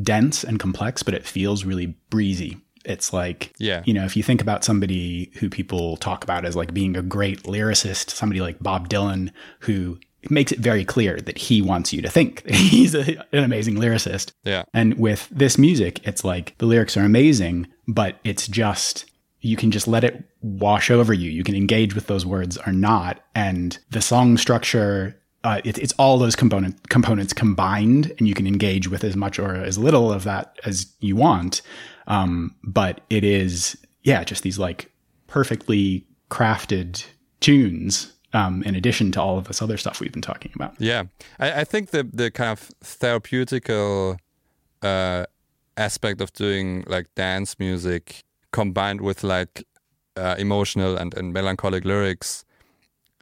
dense 0.00 0.44
and 0.44 0.60
complex, 0.60 1.02
but 1.02 1.14
it 1.14 1.26
feels 1.26 1.64
really 1.64 1.96
breezy. 2.10 2.58
It's 2.84 3.12
like, 3.12 3.52
yeah, 3.58 3.82
you 3.84 3.92
know, 3.92 4.04
if 4.04 4.16
you 4.16 4.22
think 4.22 4.40
about 4.40 4.62
somebody 4.62 5.32
who 5.40 5.50
people 5.50 5.96
talk 5.96 6.22
about 6.22 6.44
as 6.44 6.54
like 6.54 6.72
being 6.72 6.96
a 6.96 7.02
great 7.02 7.42
lyricist, 7.42 8.10
somebody 8.10 8.40
like 8.40 8.62
Bob 8.62 8.88
Dylan, 8.88 9.32
who 9.60 9.98
makes 10.30 10.52
it 10.52 10.58
very 10.58 10.84
clear 10.84 11.18
that 11.20 11.38
he 11.38 11.62
wants 11.62 11.92
you 11.92 12.02
to 12.02 12.08
think 12.08 12.46
he's 12.50 12.94
a, 12.94 13.16
an 13.32 13.44
amazing 13.44 13.76
lyricist. 13.76 14.32
Yeah. 14.44 14.64
And 14.74 14.98
with 14.98 15.28
this 15.30 15.58
music, 15.58 16.06
it's 16.06 16.24
like 16.24 16.56
the 16.58 16.66
lyrics 16.66 16.96
are 16.96 17.04
amazing, 17.04 17.66
but 17.86 18.18
it's 18.24 18.46
just 18.46 19.06
you 19.40 19.56
can 19.56 19.70
just 19.70 19.86
let 19.86 20.04
it 20.04 20.24
wash 20.42 20.90
over 20.90 21.12
you. 21.12 21.30
You 21.30 21.44
can 21.44 21.54
engage 21.54 21.94
with 21.94 22.06
those 22.06 22.26
words 22.26 22.58
or 22.66 22.72
not, 22.72 23.20
and 23.34 23.78
the 23.90 24.02
song 24.02 24.36
structure. 24.36 25.20
Uh, 25.44 25.60
it, 25.64 25.78
it's 25.78 25.92
all 25.92 26.18
those 26.18 26.34
component 26.34 26.88
components 26.88 27.32
combined, 27.32 28.12
and 28.18 28.26
you 28.26 28.34
can 28.34 28.48
engage 28.48 28.88
with 28.88 29.04
as 29.04 29.14
much 29.14 29.38
or 29.38 29.54
as 29.54 29.78
little 29.78 30.12
of 30.12 30.24
that 30.24 30.58
as 30.64 30.86
you 30.98 31.14
want. 31.14 31.62
Um, 32.08 32.56
but 32.64 33.02
it 33.10 33.22
is, 33.22 33.76
yeah, 34.02 34.24
just 34.24 34.42
these 34.42 34.58
like 34.58 34.90
perfectly 35.28 36.04
crafted 36.30 37.04
tunes 37.38 38.12
um, 38.36 38.62
in 38.64 38.74
addition 38.74 39.10
to 39.12 39.20
all 39.20 39.38
of 39.38 39.44
this 39.48 39.62
other 39.62 39.78
stuff 39.78 40.00
we've 40.00 40.12
been 40.12 40.22
talking 40.22 40.52
about. 40.54 40.74
Yeah, 40.78 41.04
I, 41.40 41.60
I 41.62 41.64
think 41.64 41.90
the 41.90 42.04
the 42.04 42.30
kind 42.30 42.50
of 42.50 42.70
therapeutical 42.84 44.18
uh, 44.82 45.24
aspect 45.76 46.20
of 46.20 46.32
doing 46.32 46.84
like 46.86 47.06
dance 47.14 47.58
music 47.58 48.22
combined 48.52 49.00
with 49.00 49.24
like 49.24 49.64
uh, 50.16 50.36
emotional 50.38 50.96
and, 50.96 51.14
and 51.14 51.32
melancholic 51.32 51.84
lyrics 51.84 52.44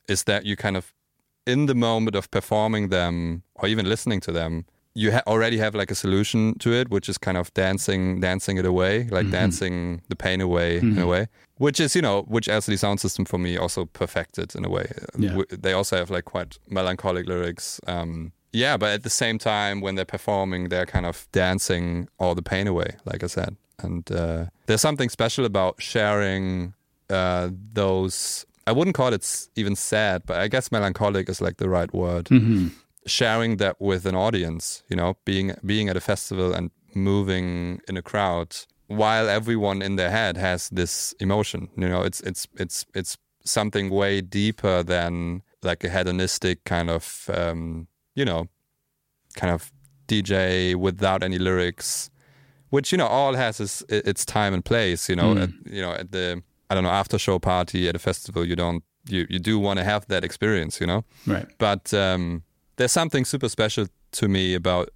is 0.08 0.24
that 0.24 0.44
you 0.44 0.56
kind 0.56 0.76
of 0.76 0.92
in 1.46 1.66
the 1.66 1.74
moment 1.74 2.16
of 2.16 2.30
performing 2.30 2.88
them 2.88 3.42
or 3.54 3.68
even 3.68 3.86
listening 3.86 4.20
to 4.20 4.32
them 4.32 4.64
you 4.94 5.12
ha- 5.12 5.22
already 5.26 5.58
have 5.58 5.74
like 5.74 5.90
a 5.90 5.94
solution 5.94 6.58
to 6.60 6.72
it, 6.72 6.88
which 6.90 7.08
is 7.08 7.18
kind 7.18 7.36
of 7.36 7.52
dancing, 7.54 8.20
dancing 8.20 8.56
it 8.58 8.64
away, 8.66 9.08
like 9.10 9.30
dancing 9.30 10.02
the 10.08 10.16
pain 10.16 10.40
away 10.40 10.78
in 10.78 10.98
a 10.98 11.06
way. 11.06 11.26
Which 11.58 11.78
is, 11.80 11.94
you 11.96 12.02
know, 12.02 12.22
which 12.22 12.48
LCD 12.48 12.74
Soundsystem 12.78 13.26
for 13.28 13.38
me 13.38 13.56
also 13.56 13.84
perfected 13.86 14.54
in 14.56 14.64
a 14.64 14.68
way. 14.68 14.86
Yeah. 15.18 15.30
W- 15.30 15.46
They 15.50 15.72
also 15.72 15.96
have 15.96 16.10
like 16.10 16.24
quite 16.24 16.58
melancholic 16.68 17.26
lyrics. 17.26 17.80
Um, 17.86 18.32
yeah, 18.52 18.76
but 18.76 18.90
at 18.92 19.02
the 19.02 19.10
same 19.10 19.38
time, 19.38 19.80
when 19.80 19.94
they're 19.96 20.04
performing, 20.04 20.68
they're 20.68 20.86
kind 20.86 21.06
of 21.06 21.26
dancing 21.32 22.08
all 22.18 22.34
the 22.34 22.42
pain 22.42 22.66
away, 22.68 22.96
like 23.04 23.22
I 23.24 23.28
said. 23.28 23.56
And 23.82 24.10
uh, 24.12 24.44
there's 24.66 24.80
something 24.80 25.08
special 25.10 25.44
about 25.44 25.82
sharing 25.82 26.74
uh, 27.10 27.48
those. 27.72 28.46
I 28.66 28.72
wouldn't 28.72 28.96
call 28.96 29.12
it 29.12 29.22
s- 29.22 29.48
even 29.56 29.74
sad, 29.76 30.22
but 30.26 30.36
I 30.38 30.48
guess 30.48 30.70
melancholic 30.72 31.28
is 31.28 31.40
like 31.40 31.56
the 31.58 31.68
right 31.68 31.92
word 31.92 32.28
sharing 33.06 33.58
that 33.58 33.76
with 33.80 34.06
an 34.06 34.14
audience 34.14 34.82
you 34.88 34.96
know 34.96 35.16
being 35.24 35.54
being 35.64 35.88
at 35.88 35.96
a 35.96 36.00
festival 36.00 36.52
and 36.54 36.70
moving 36.94 37.80
in 37.88 37.96
a 37.96 38.02
crowd 38.02 38.56
while 38.86 39.28
everyone 39.28 39.82
in 39.82 39.96
their 39.96 40.10
head 40.10 40.36
has 40.36 40.68
this 40.70 41.14
emotion 41.20 41.68
you 41.76 41.88
know 41.88 42.02
it's 42.02 42.20
it's 42.20 42.46
it's 42.56 42.86
it's 42.94 43.16
something 43.44 43.90
way 43.90 44.20
deeper 44.20 44.82
than 44.82 45.42
like 45.62 45.84
a 45.84 45.90
hedonistic 45.90 46.64
kind 46.64 46.88
of 46.90 47.28
um 47.34 47.86
you 48.14 48.24
know 48.24 48.46
kind 49.36 49.52
of 49.52 49.70
dj 50.08 50.74
without 50.76 51.22
any 51.22 51.38
lyrics 51.38 52.10
which 52.70 52.90
you 52.92 52.98
know 52.98 53.06
all 53.06 53.34
has 53.34 53.60
its, 53.60 53.82
its 53.88 54.24
time 54.24 54.52
and 54.54 54.64
place 54.64 55.08
you 55.08 55.16
know 55.16 55.32
at, 55.42 55.50
you 55.66 55.82
know 55.82 55.92
at 55.92 56.10
the 56.12 56.42
i 56.70 56.74
don't 56.74 56.84
know 56.84 56.90
after 56.90 57.18
show 57.18 57.38
party 57.38 57.88
at 57.88 57.94
a 57.96 57.98
festival 57.98 58.44
you 58.44 58.56
don't 58.56 58.82
you 59.08 59.26
you 59.28 59.38
do 59.38 59.58
want 59.58 59.78
to 59.78 59.84
have 59.84 60.06
that 60.08 60.24
experience 60.24 60.80
you 60.80 60.86
know 60.86 61.04
Right. 61.26 61.46
but 61.58 61.92
um, 61.94 62.42
there's 62.76 62.92
something 62.92 63.24
super 63.24 63.48
special 63.48 63.86
to 64.12 64.28
me 64.28 64.54
about 64.54 64.90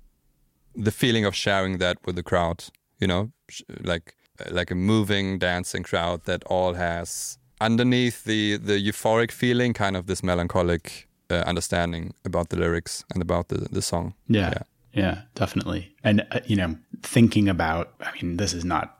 the 0.74 0.90
feeling 0.90 1.24
of 1.24 1.34
sharing 1.34 1.78
that 1.78 1.96
with 2.04 2.16
the 2.16 2.22
crowd. 2.22 2.64
You 3.00 3.06
know, 3.06 3.32
like 3.80 4.14
like 4.50 4.70
a 4.70 4.74
moving, 4.74 5.38
dancing 5.38 5.82
crowd 5.82 6.24
that 6.24 6.42
all 6.44 6.74
has 6.74 7.38
underneath 7.60 8.24
the 8.24 8.56
the 8.56 8.78
euphoric 8.78 9.32
feeling, 9.32 9.74
kind 9.74 9.96
of 9.96 10.06
this 10.06 10.22
melancholic 10.22 11.08
uh, 11.30 11.44
understanding 11.46 12.14
about 12.24 12.48
the 12.48 12.56
lyrics 12.56 13.04
and 13.12 13.22
about 13.22 13.48
the 13.48 13.68
the 13.70 13.82
song. 13.82 14.14
Yeah. 14.28 14.62
Yeah, 14.94 15.20
definitely. 15.34 15.94
And, 16.02 16.26
uh, 16.32 16.40
you 16.46 16.56
know, 16.56 16.76
thinking 17.02 17.48
about, 17.48 17.92
I 18.00 18.10
mean, 18.14 18.38
this 18.38 18.54
is 18.54 18.64
not 18.64 18.97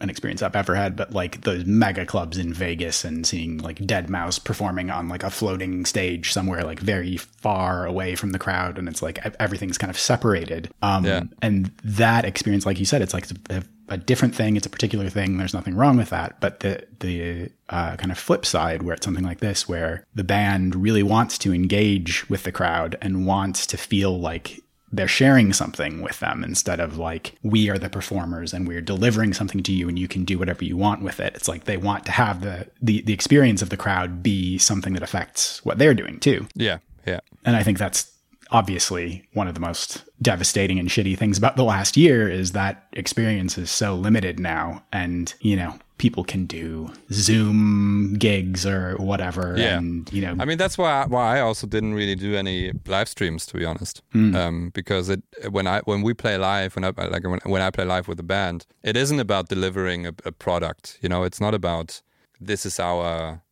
an 0.00 0.08
experience 0.08 0.42
I've 0.42 0.56
ever 0.56 0.74
had, 0.74 0.96
but 0.96 1.12
like 1.12 1.42
those 1.42 1.66
mega 1.66 2.06
clubs 2.06 2.38
in 2.38 2.54
Vegas 2.54 3.04
and 3.04 3.26
seeing 3.26 3.58
like 3.58 3.78
deadmau5 3.78 4.44
performing 4.44 4.90
on 4.90 5.08
like 5.08 5.22
a 5.22 5.30
floating 5.30 5.84
stage 5.84 6.32
somewhere 6.32 6.64
like 6.64 6.80
very 6.80 7.16
far 7.18 7.84
away 7.84 8.14
from 8.14 8.30
the 8.30 8.38
crowd. 8.38 8.78
And 8.78 8.88
it's 8.88 9.02
like 9.02 9.18
everything's 9.38 9.78
kind 9.78 9.90
of 9.90 9.98
separated. 9.98 10.70
Um, 10.82 11.04
Yeah. 11.04 11.22
And 11.42 11.70
that 11.84 12.24
experience, 12.24 12.64
like 12.64 12.78
you 12.78 12.86
said, 12.86 13.02
it's 13.02 13.12
like 13.12 13.26
a, 13.50 13.62
a 13.88 13.98
different 13.98 14.34
thing. 14.34 14.56
It's 14.56 14.66
a 14.66 14.70
particular 14.70 15.10
thing. 15.10 15.36
There's 15.36 15.54
nothing 15.54 15.74
wrong 15.74 15.96
with 15.96 16.10
that. 16.10 16.40
But 16.40 16.60
the, 16.60 16.86
the 17.00 17.50
uh, 17.68 17.96
kind 17.96 18.10
of 18.10 18.18
flip 18.18 18.46
side 18.46 18.82
where 18.82 18.94
it's 18.94 19.04
something 19.04 19.24
like 19.24 19.40
this, 19.40 19.68
where 19.68 20.06
the 20.14 20.24
band 20.24 20.76
really 20.76 21.02
wants 21.02 21.36
to 21.38 21.52
engage 21.52 22.28
with 22.30 22.44
the 22.44 22.52
crowd 22.52 22.96
and 23.02 23.26
wants 23.26 23.66
to 23.66 23.76
feel 23.76 24.18
like 24.18 24.62
they're 24.92 25.08
sharing 25.08 25.52
something 25.52 26.02
with 26.02 26.18
them 26.20 26.42
instead 26.42 26.80
of 26.80 26.98
like 26.98 27.36
we 27.42 27.70
are 27.70 27.78
the 27.78 27.88
performers 27.88 28.52
and 28.52 28.66
we're 28.66 28.80
delivering 28.80 29.32
something 29.32 29.62
to 29.62 29.72
you 29.72 29.88
and 29.88 29.98
you 29.98 30.08
can 30.08 30.24
do 30.24 30.38
whatever 30.38 30.64
you 30.64 30.76
want 30.76 31.02
with 31.02 31.20
it. 31.20 31.34
It's 31.36 31.48
like 31.48 31.64
they 31.64 31.76
want 31.76 32.06
to 32.06 32.12
have 32.12 32.40
the 32.40 32.68
the, 32.82 33.02
the 33.02 33.12
experience 33.12 33.62
of 33.62 33.70
the 33.70 33.76
crowd 33.76 34.22
be 34.22 34.58
something 34.58 34.94
that 34.94 35.02
affects 35.02 35.64
what 35.64 35.78
they're 35.78 35.94
doing 35.94 36.18
too. 36.18 36.48
Yeah, 36.54 36.78
yeah, 37.06 37.20
And 37.44 37.56
I 37.56 37.62
think 37.62 37.78
that's 37.78 38.10
obviously 38.52 39.24
one 39.32 39.46
of 39.46 39.54
the 39.54 39.60
most 39.60 40.04
devastating 40.20 40.78
and 40.78 40.88
shitty 40.88 41.16
things 41.16 41.38
about 41.38 41.56
the 41.56 41.64
last 41.64 41.96
year 41.96 42.28
is 42.28 42.52
that 42.52 42.86
experience 42.92 43.56
is 43.56 43.70
so 43.70 43.94
limited 43.94 44.40
now 44.40 44.82
and 44.92 45.34
you 45.40 45.54
know 45.56 45.78
people 46.04 46.24
can 46.24 46.46
do 46.46 46.66
zoom 47.12 48.14
gigs 48.18 48.64
or 48.66 48.96
whatever 48.96 49.54
Yeah. 49.58 49.78
and 49.78 50.10
you 50.12 50.22
know 50.24 50.34
I 50.42 50.44
mean, 50.48 50.58
that's 50.62 50.78
why 50.78 51.04
why 51.14 51.36
I 51.36 51.40
also 51.48 51.66
didn't 51.66 51.94
really 52.00 52.16
do 52.26 52.30
any 52.44 52.58
live 52.86 53.08
streams, 53.08 53.46
to 53.46 53.54
be 53.58 53.64
honest, 53.70 54.02
um, 54.14 54.70
because 54.80 55.04
it 55.14 55.22
when 55.56 55.66
I 55.66 55.80
when 55.90 56.00
we 56.06 56.12
play 56.14 56.36
live, 56.38 56.70
when 56.76 56.84
I 56.84 56.90
like 57.14 57.24
when, 57.32 57.40
when 57.54 57.62
I 57.62 57.70
play 57.70 57.84
live 57.84 58.06
with 58.08 58.16
the 58.22 58.28
band, 58.36 58.58
it 58.82 58.96
isn't 58.96 59.20
about 59.20 59.48
delivering 59.48 60.06
a, 60.06 60.12
a 60.24 60.32
product. 60.32 60.98
You 61.02 61.08
know, 61.12 61.24
it's 61.28 61.40
not 61.40 61.54
about 61.54 62.02
this 62.48 62.64
is 62.66 62.80
our 62.80 63.42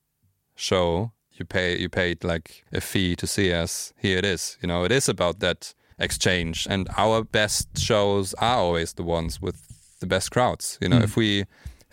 show. 0.57 1.13
You 1.39 1.45
pay 1.45 1.79
you 1.83 1.89
paid 1.89 2.25
like 2.33 2.49
a 2.73 2.81
fee 2.81 3.15
to 3.17 3.27
see 3.27 3.53
us. 3.63 3.93
Here 4.05 4.19
it 4.19 4.25
is. 4.25 4.59
You 4.63 4.69
know, 4.71 4.85
it 4.85 4.93
is 4.93 5.09
about 5.09 5.39
that 5.41 5.75
exchange, 5.99 6.67
and 6.71 6.89
our 6.97 7.25
best 7.25 7.67
shows 7.79 8.35
are 8.39 8.57
always 8.65 8.93
the 8.95 9.05
ones 9.05 9.41
with 9.43 9.57
the 10.01 10.07
best 10.07 10.31
crowds. 10.31 10.79
You 10.81 10.89
know, 10.89 11.03
if 11.03 11.17
we 11.17 11.45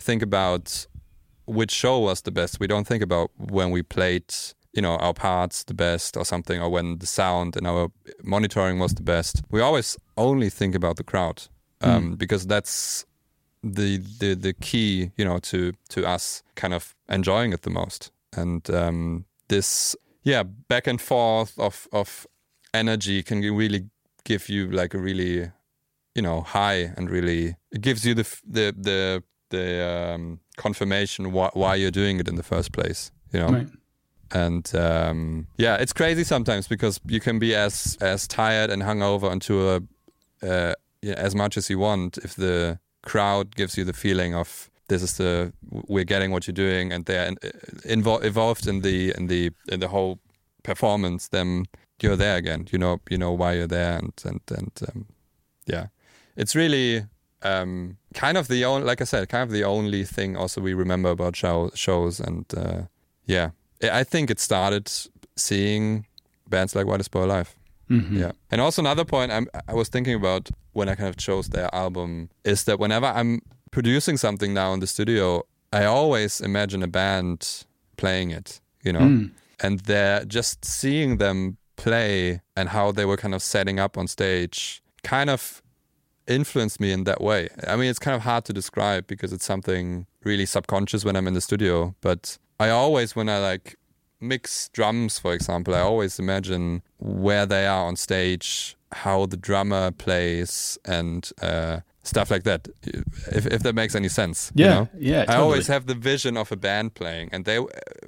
think 0.06 0.22
about 0.22 0.86
which 1.46 1.70
show 1.70 1.98
was 1.98 2.22
the 2.22 2.30
best. 2.30 2.60
We 2.60 2.66
don't 2.66 2.86
think 2.86 3.02
about 3.02 3.30
when 3.36 3.70
we 3.70 3.82
played, 3.82 4.34
you 4.72 4.82
know, 4.82 4.96
our 4.96 5.14
parts 5.14 5.64
the 5.64 5.74
best 5.74 6.16
or 6.16 6.24
something, 6.24 6.60
or 6.60 6.70
when 6.70 6.98
the 6.98 7.06
sound 7.06 7.56
and 7.56 7.66
our 7.66 7.88
monitoring 8.22 8.78
was 8.78 8.94
the 8.94 9.02
best. 9.02 9.42
We 9.50 9.60
always 9.60 9.98
only 10.16 10.50
think 10.50 10.74
about 10.74 10.96
the 10.96 11.04
crowd 11.04 11.42
um, 11.80 12.16
because 12.16 12.46
that's 12.46 13.06
the 13.62 13.98
the 14.20 14.34
the 14.34 14.52
key, 14.52 15.10
you 15.16 15.24
know, 15.24 15.38
to 15.38 15.72
to 15.90 16.06
us 16.06 16.42
kind 16.54 16.74
of 16.74 16.94
enjoying 17.08 17.52
it 17.52 17.62
the 17.62 17.70
most. 17.70 18.10
And 18.36 18.68
um, 18.70 19.24
this, 19.48 19.96
yeah, 20.22 20.42
back 20.42 20.86
and 20.86 21.00
forth 21.00 21.58
of 21.58 21.88
of 21.92 22.26
energy 22.74 23.22
can 23.22 23.40
really 23.56 23.88
give 24.24 24.48
you 24.48 24.70
like 24.70 24.94
a 24.94 24.98
really 24.98 25.52
you 26.14 26.22
know 26.22 26.40
high 26.40 26.92
and 26.96 27.10
really 27.10 27.56
it 27.70 27.80
gives 27.80 28.04
you 28.04 28.14
the 28.14 28.26
the 28.44 28.74
the 28.76 29.22
the 29.50 29.84
um, 29.84 30.40
confirmation 30.56 31.32
why, 31.32 31.50
why 31.54 31.74
you're 31.74 31.90
doing 31.90 32.20
it 32.20 32.28
in 32.28 32.36
the 32.36 32.42
first 32.42 32.72
place 32.72 33.10
you 33.32 33.40
know? 33.40 33.48
Right. 33.48 33.68
and 34.32 34.74
um, 34.74 35.46
yeah 35.56 35.76
it's 35.76 35.92
crazy 35.92 36.24
sometimes 36.24 36.68
because 36.68 37.00
you 37.06 37.20
can 37.20 37.38
be 37.38 37.54
as 37.54 37.96
as 38.00 38.26
tired 38.26 38.70
and 38.70 38.82
hungover 38.82 39.30
into 39.32 39.68
a 39.70 39.80
uh, 40.42 40.74
yeah, 41.02 41.14
as 41.14 41.34
much 41.34 41.56
as 41.56 41.70
you 41.70 41.78
want 41.78 42.18
if 42.18 42.34
the 42.34 42.78
crowd 43.02 43.54
gives 43.54 43.76
you 43.78 43.84
the 43.84 43.92
feeling 43.92 44.34
of 44.34 44.70
this 44.88 45.02
is 45.02 45.16
the 45.16 45.52
we're 45.88 46.04
getting 46.04 46.30
what 46.30 46.46
you're 46.46 46.54
doing 46.54 46.92
and 46.92 47.06
they're 47.06 47.32
invo- 47.84 48.22
involved 48.22 48.66
in 48.66 48.82
the 48.82 49.12
in 49.16 49.26
the 49.26 49.50
in 49.68 49.80
the 49.80 49.88
whole 49.88 50.18
performance 50.62 51.28
then 51.28 51.64
you're 52.02 52.16
there 52.16 52.36
again. 52.36 52.66
You 52.70 52.78
know 52.78 53.00
you 53.08 53.18
know 53.18 53.32
why 53.32 53.54
you're 53.54 53.66
there 53.66 53.98
and 53.98 54.12
and 54.24 54.40
and 54.50 54.72
um, 54.88 55.06
yeah. 55.66 55.86
It's 56.36 56.54
really 56.54 57.06
um, 57.42 57.96
kind 58.14 58.36
of 58.36 58.48
the 58.48 58.64
only 58.64 58.86
like 58.86 59.00
i 59.00 59.04
said 59.04 59.28
kind 59.28 59.42
of 59.42 59.50
the 59.50 59.64
only 59.64 60.04
thing 60.04 60.36
also 60.36 60.60
we 60.60 60.74
remember 60.74 61.10
about 61.10 61.36
show, 61.36 61.70
shows 61.74 62.20
and 62.20 62.44
uh, 62.56 62.82
yeah. 63.26 63.50
I 63.82 64.04
think 64.04 64.30
it 64.30 64.40
started 64.40 64.90
seeing 65.36 66.06
bands 66.48 66.74
like 66.74 66.86
Whitest 66.86 67.10
Boy 67.10 67.24
Alive 67.24 67.54
yeah. 67.88 68.32
And 68.50 68.60
also 68.60 68.82
another 68.82 69.04
point 69.04 69.30
I'm, 69.30 69.46
i 69.68 69.74
was 69.74 69.88
thinking 69.88 70.14
about 70.14 70.50
when 70.72 70.88
i 70.88 70.94
kind 70.94 71.08
of 71.08 71.16
chose 71.16 71.48
their 71.48 71.72
album 71.74 72.30
is 72.44 72.64
that 72.64 72.80
whenever 72.80 73.06
i'm 73.06 73.42
producing 73.70 74.16
something 74.16 74.52
now 74.54 74.72
in 74.72 74.80
the 74.80 74.86
studio 74.86 75.42
i 75.72 75.84
always 75.84 76.40
imagine 76.40 76.82
a 76.82 76.88
band 76.88 77.64
playing 77.96 78.30
it 78.30 78.60
you 78.86 78.92
know? 78.92 79.28
And 79.60 79.80
they're 79.80 80.24
just 80.24 80.64
seeing 80.64 81.16
them 81.18 81.58
play 81.76 82.40
and 82.56 82.68
how 82.70 82.92
they 82.92 83.04
were 83.04 83.16
kind 83.16 83.34
of 83.34 83.42
setting 83.42 83.78
up 83.80 83.98
on 83.98 84.06
stage 84.06 84.82
kind 85.02 85.28
of 85.28 85.62
influenced 86.26 86.80
me 86.80 86.92
in 86.92 87.04
that 87.04 87.20
way. 87.20 87.48
I 87.66 87.76
mean, 87.76 87.88
it's 87.90 87.98
kind 87.98 88.14
of 88.14 88.22
hard 88.22 88.44
to 88.46 88.52
describe 88.52 89.06
because 89.06 89.32
it's 89.32 89.44
something 89.44 90.06
really 90.24 90.46
subconscious 90.46 91.04
when 91.04 91.16
I'm 91.16 91.26
in 91.26 91.34
the 91.34 91.40
studio. 91.40 91.94
But 92.00 92.38
I 92.58 92.70
always, 92.70 93.14
when 93.14 93.28
I 93.28 93.38
like 93.38 93.76
mix 94.20 94.68
drums, 94.70 95.18
for 95.18 95.32
example, 95.34 95.74
I 95.74 95.80
always 95.80 96.18
imagine 96.18 96.82
where 96.98 97.46
they 97.46 97.66
are 97.66 97.86
on 97.86 97.96
stage, 97.96 98.76
how 98.92 99.26
the 99.26 99.36
drummer 99.36 99.90
plays, 99.90 100.78
and 100.84 101.30
uh, 101.42 101.80
stuff 102.02 102.30
like 102.30 102.44
that. 102.44 102.68
If, 102.82 103.46
if 103.46 103.62
that 103.62 103.74
makes 103.74 103.94
any 103.94 104.08
sense. 104.08 104.52
you 104.54 104.64
Yeah, 104.64 104.74
know? 104.74 104.88
yeah, 104.98 105.24
I 105.28 105.36
always 105.36 105.66
have 105.68 105.86
the 105.86 105.94
vision 105.94 106.36
of 106.36 106.50
a 106.52 106.56
band 106.56 106.94
playing, 106.94 107.28
and 107.32 107.44
they, 107.44 107.58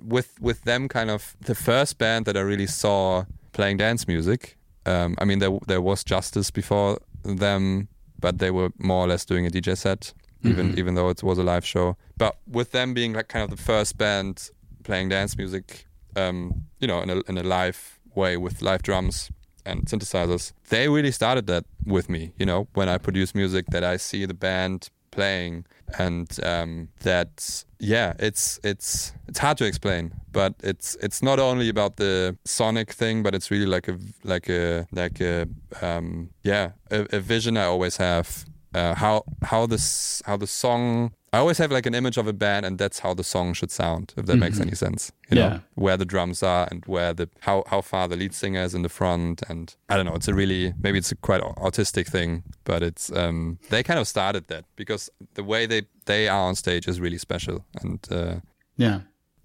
with 0.02 0.34
with 0.40 0.62
them, 0.62 0.88
kind 0.88 1.10
of 1.10 1.36
the 1.40 1.54
first 1.54 1.98
band 1.98 2.24
that 2.26 2.36
I 2.36 2.40
really 2.40 2.66
saw 2.66 3.24
playing 3.52 3.78
dance 3.78 4.08
music. 4.08 4.56
Um, 4.86 5.14
I 5.18 5.24
mean, 5.24 5.38
there 5.40 5.58
there 5.66 5.82
was 5.82 6.04
Justice 6.04 6.50
before 6.50 6.98
them, 7.22 7.88
but 8.20 8.38
they 8.38 8.50
were 8.50 8.70
more 8.78 9.04
or 9.04 9.08
less 9.08 9.24
doing 9.24 9.46
a 9.46 9.50
DJ 9.50 9.76
set, 9.76 10.12
even 10.42 10.78
even 10.78 10.94
though 10.94 11.08
it 11.08 11.22
was 11.22 11.38
a 11.38 11.42
live 11.42 11.64
show. 11.64 11.96
But 12.16 12.36
with 12.46 12.72
them 12.72 12.94
being 12.94 13.12
like 13.12 13.28
kind 13.28 13.44
of 13.44 13.50
the 13.56 13.62
first 13.62 13.98
band 13.98 14.50
playing 14.84 15.08
dance 15.10 15.36
music, 15.36 15.86
um, 16.16 16.64
you 16.80 16.88
know, 16.88 17.00
in 17.00 17.10
a 17.10 17.20
in 17.28 17.38
a 17.38 17.42
live 17.42 17.98
way 18.14 18.36
with 18.36 18.62
live 18.62 18.82
drums 18.82 19.30
and 19.64 19.86
synthesizers, 19.86 20.52
they 20.70 20.88
really 20.88 21.12
started 21.12 21.46
that 21.46 21.64
with 21.84 22.08
me. 22.08 22.32
You 22.38 22.46
know, 22.46 22.68
when 22.74 22.88
I 22.88 22.98
produce 22.98 23.34
music, 23.34 23.66
that 23.70 23.84
I 23.84 23.96
see 23.96 24.26
the 24.26 24.34
band 24.34 24.90
playing, 25.18 25.64
and 25.98 26.28
um, 26.44 26.88
that 27.00 27.64
yeah, 27.80 28.14
it's 28.18 28.60
it's 28.62 29.12
it's 29.28 29.40
hard 29.40 29.58
to 29.58 29.64
explain, 29.64 30.12
but 30.32 30.54
it's 30.62 30.96
it's 31.02 31.22
not 31.22 31.38
only 31.38 31.68
about 31.68 31.96
the 31.96 32.36
sonic 32.44 32.92
thing, 32.92 33.24
but 33.24 33.34
it's 33.34 33.50
really 33.50 33.66
like 33.66 33.88
a 33.88 33.98
like 34.22 34.48
a 34.48 34.86
like 34.92 35.20
a 35.20 35.46
um, 35.82 36.30
yeah 36.44 36.72
a, 36.90 37.16
a 37.16 37.20
vision 37.20 37.56
I 37.56 37.64
always 37.64 37.96
have 37.96 38.44
uh, 38.74 38.94
how 38.94 39.24
how 39.42 39.66
this 39.66 40.22
how 40.26 40.36
the 40.36 40.46
song 40.46 41.12
I 41.32 41.38
always 41.38 41.58
have 41.58 41.70
like 41.70 41.86
an 41.86 41.94
image 41.94 42.16
of 42.16 42.26
a 42.26 42.32
band 42.32 42.64
and 42.64 42.78
that's 42.78 43.00
how 43.00 43.14
the 43.14 43.24
song 43.24 43.52
should 43.52 43.70
sound 43.70 44.14
if 44.16 44.26
that 44.26 44.32
mm-hmm. 44.32 44.40
makes 44.40 44.60
any 44.60 44.74
sense 44.74 45.12
you 45.30 45.38
yeah. 45.38 45.48
know 45.48 45.60
where 45.74 45.96
the 45.96 46.04
drums 46.04 46.42
are 46.42 46.68
and 46.70 46.84
where 46.86 47.12
the 47.12 47.28
how 47.40 47.64
how 47.66 47.80
far 47.80 48.08
the 48.08 48.16
lead 48.16 48.34
singer 48.34 48.62
is 48.62 48.74
in 48.74 48.82
the 48.82 48.88
front 48.88 49.42
and 49.48 49.76
I 49.88 49.96
don't 49.96 50.06
know 50.06 50.14
it's 50.14 50.28
a 50.28 50.34
really 50.34 50.74
maybe 50.80 50.98
it's 50.98 51.12
a 51.12 51.16
quite 51.16 51.42
autistic 51.42 52.06
thing 52.06 52.44
but 52.64 52.82
it's 52.82 53.12
um 53.12 53.58
they 53.70 53.82
kind 53.82 54.00
of 54.00 54.08
started 54.08 54.48
that 54.48 54.64
because 54.76 55.10
the 55.34 55.44
way 55.44 55.66
they 55.66 55.82
they 56.06 56.28
are 56.28 56.48
on 56.48 56.54
stage 56.54 56.88
is 56.88 57.00
really 57.00 57.18
special 57.18 57.64
and 57.82 58.00
uh, 58.10 58.36
yeah 58.76 59.00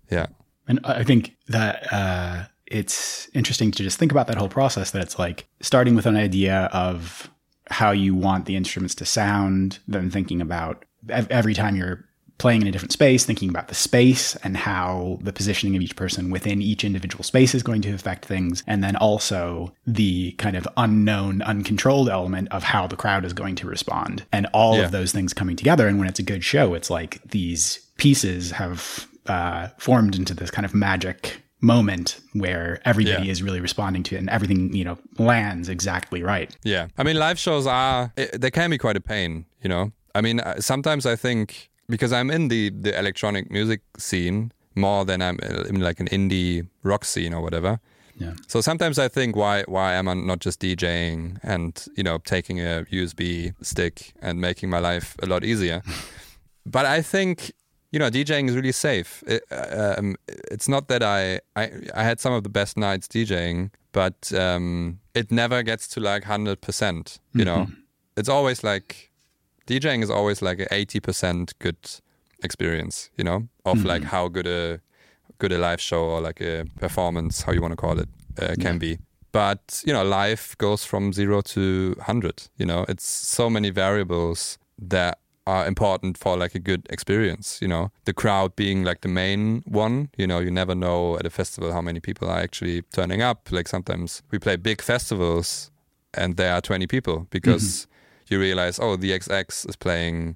yeah 0.10 0.28
and 0.67 0.80
I 0.86 1.04
think 1.04 1.36
that 1.48 1.91
uh 1.91 2.46
it's 2.67 3.30
interesting 3.34 3.72
to 3.72 3.84
just 3.84 4.00
think 4.00 4.12
about 4.12 4.28
that 4.28 4.38
whole 4.38 4.50
process 4.50 4.91
that 4.91 5.02
it's 5.02 5.19
like 5.19 5.46
starting 5.62 5.96
with 5.96 6.06
an 6.06 6.15
idea 6.15 6.69
of 6.74 7.30
how 7.69 7.91
you 7.91 8.15
want 8.15 8.46
the 8.46 8.56
instruments 8.56 8.96
to 8.96 9.06
sound, 9.06 9.80
then 9.88 10.10
thinking 10.10 10.41
about 10.41 10.86
every 11.10 11.54
time 11.54 11.76
you're 11.76 12.06
playing 12.38 12.62
in 12.62 12.68
a 12.68 12.72
different 12.72 12.92
space, 12.92 13.26
thinking 13.26 13.50
about 13.50 13.68
the 13.68 13.76
space 13.76 14.36
and 14.38 14.58
how 14.58 15.18
the 15.22 15.32
positioning 15.32 15.76
of 15.76 15.82
each 15.82 15.96
person 15.96 16.30
within 16.30 16.62
each 16.62 16.84
individual 16.84 17.24
space 17.24 17.54
is 17.56 17.63
going 17.63 17.82
to 17.82 17.94
affect 17.94 18.26
things. 18.26 18.63
And 18.68 18.84
then 18.84 18.96
also 18.96 19.74
the 19.86 20.32
kind 20.34 20.58
of 20.58 20.68
unknown, 20.76 21.42
uncontrolled 21.44 22.10
element 22.10 22.50
of 22.52 22.63
how 22.63 22.88
the 22.88 22.96
crowd 22.96 23.24
is 23.24 23.34
going 23.34 23.56
to 23.56 23.68
respond 23.68 24.26
and 24.32 24.48
all 24.48 24.78
yeah. 24.78 24.84
of 24.84 24.92
those 24.92 25.12
things 25.12 25.34
coming 25.34 25.56
together. 25.56 25.88
And 25.88 26.00
when 26.00 26.08
it's 26.08 26.20
a 26.20 26.24
good 26.24 26.44
show, 26.44 26.74
it's 26.74 26.89
like 26.89 27.22
these 27.24 27.80
pieces 27.98 28.52
have 28.52 29.08
uh, 29.28 29.70
formed 29.78 30.16
into 30.16 30.34
this 30.34 30.52
kind 30.52 30.66
of 30.66 30.74
magic 30.74 31.38
moment 31.62 32.20
where 32.34 32.82
everybody 32.84 33.28
yeah. 33.28 33.32
is 33.32 33.42
really 33.42 33.62
responding 33.62 34.04
to 34.04 34.16
it 34.16 34.18
and 34.18 34.30
everything 34.30 34.76
you 34.76 34.84
know 34.84 34.98
lands 35.18 35.70
exactly 35.70 36.22
right 36.22 36.58
yeah 36.63 36.88
i 36.98 37.04
mean 37.04 37.16
live 37.16 37.39
shows 37.39 37.66
are 37.66 38.12
they 38.34 38.52
can 38.52 38.70
be 38.70 38.78
quite 38.78 38.98
a 38.98 39.00
pain 39.00 39.46
you 39.62 39.70
know 39.70 39.94
i 40.15 40.21
mean 40.21 40.39
uh, 40.39 40.60
sometimes 40.60 41.06
i 41.06 41.15
think 41.15 41.69
because 41.89 42.12
i'm 42.13 42.30
in 42.30 42.47
the 42.47 42.69
the 42.69 42.97
electronic 42.97 43.52
music 43.52 43.82
scene 43.97 44.52
more 44.76 45.06
than 45.06 45.21
i'm 45.21 45.39
in 45.69 45.80
like 45.80 45.99
an 45.99 46.08
indie 46.08 46.67
rock 46.84 47.06
scene 47.06 47.34
or 47.34 47.41
whatever 47.41 47.80
yeah. 48.15 48.34
So 48.47 48.62
sometimes 48.62 48.99
I 48.99 49.08
think 49.08 49.36
why 49.36 49.63
why 49.67 49.93
am 49.93 50.08
I 50.08 50.13
not 50.13 50.39
just 50.39 50.62
DJing 50.62 51.39
and 51.41 51.86
you 51.97 52.04
know 52.04 52.19
taking 52.19 52.60
a 52.60 52.86
USB 52.91 53.54
stick 53.62 54.13
and 54.21 54.39
making 54.39 54.69
my 54.69 54.80
life 54.80 55.15
a 55.23 55.26
lot 55.26 55.43
easier? 55.43 55.82
but 56.65 56.86
I 56.86 57.02
think 57.02 57.52
you 57.93 57.99
know, 57.99 58.10
DJing 58.10 58.49
is 58.49 58.56
really 58.56 58.71
safe. 58.71 59.23
It, 59.28 59.43
uh, 59.52 59.93
um, 59.99 60.15
it's 60.28 60.67
not 60.67 60.88
that 60.88 61.04
I, 61.04 61.39
I 61.56 61.71
I 61.93 62.04
had 62.04 62.19
some 62.19 62.34
of 62.34 62.43
the 62.43 62.49
best 62.49 62.76
nights 62.76 63.08
DJing, 63.08 63.69
but 63.91 64.34
um, 64.34 64.99
it 65.13 65.32
never 65.32 65.62
gets 65.62 65.88
to 65.89 65.99
like 65.99 66.23
hundred 66.23 66.60
percent. 66.62 67.19
You 67.34 67.45
mm-hmm. 67.45 67.62
know, 67.62 67.67
it's 68.17 68.30
always 68.30 68.63
like 68.63 69.12
DJing 69.67 70.04
is 70.04 70.10
always 70.10 70.41
like 70.41 70.60
an 70.60 70.67
eighty 70.71 70.99
percent 70.99 71.58
good 71.60 71.78
experience. 72.43 73.10
You 73.17 73.23
know, 73.23 73.47
of 73.65 73.80
mm-hmm. 73.80 73.88
like 73.88 74.04
how 74.04 74.28
good 74.28 74.47
a 74.47 74.82
good 75.39 75.52
a 75.52 75.58
live 75.58 75.82
show 75.82 76.04
or 76.04 76.21
like 76.21 76.41
a 76.41 76.65
performance, 76.80 77.41
how 77.41 77.52
you 77.52 77.62
want 77.62 77.71
to 77.71 77.78
call 77.78 77.99
it, 77.99 78.10
uh, 78.41 78.56
can 78.60 78.76
yeah. 78.76 78.78
be. 78.78 78.97
But 79.32 79.84
you 79.86 79.93
know, 79.93 80.04
life 80.04 80.58
goes 80.58 80.86
from 80.86 81.13
zero 81.13 81.41
to 81.41 81.95
hundred. 82.02 82.43
You 82.58 82.65
know, 82.65 82.86
it's 82.88 83.06
so 83.06 83.49
many 83.49 83.69
variables 83.69 84.58
that 84.78 85.19
are 85.45 85.67
important 85.67 86.17
for 86.17 86.38
like 86.38 86.56
a 86.56 86.60
good 86.60 86.88
experience 86.89 87.60
you 87.62 87.67
know 87.67 87.91
the 88.06 88.13
crowd 88.13 88.56
being 88.56 88.84
like 88.84 89.02
the 89.02 89.10
main 89.10 89.62
one 89.65 90.10
you 90.17 90.26
know 90.26 90.39
you 90.39 90.49
never 90.49 90.73
know 90.73 91.17
at 91.17 91.26
a 91.26 91.30
festival 91.30 91.73
how 91.73 91.82
many 91.82 91.99
people 91.99 92.30
are 92.30 92.39
actually 92.39 92.82
turning 92.93 93.21
up 93.21 93.52
like 93.52 93.67
sometimes 93.67 94.23
we 94.32 94.39
play 94.39 94.56
big 94.56 94.82
festivals 94.82 95.69
and 96.13 96.38
there 96.38 96.54
are 96.54 96.62
20 96.62 96.88
people 96.88 97.28
because 97.30 97.63
mm-hmm. 97.63 97.92
You 98.34 98.39
realize 98.39 98.80
oh 98.80 98.96
the 98.96 99.12
xx 99.12 99.67
is 99.69 99.76
playing 99.76 100.36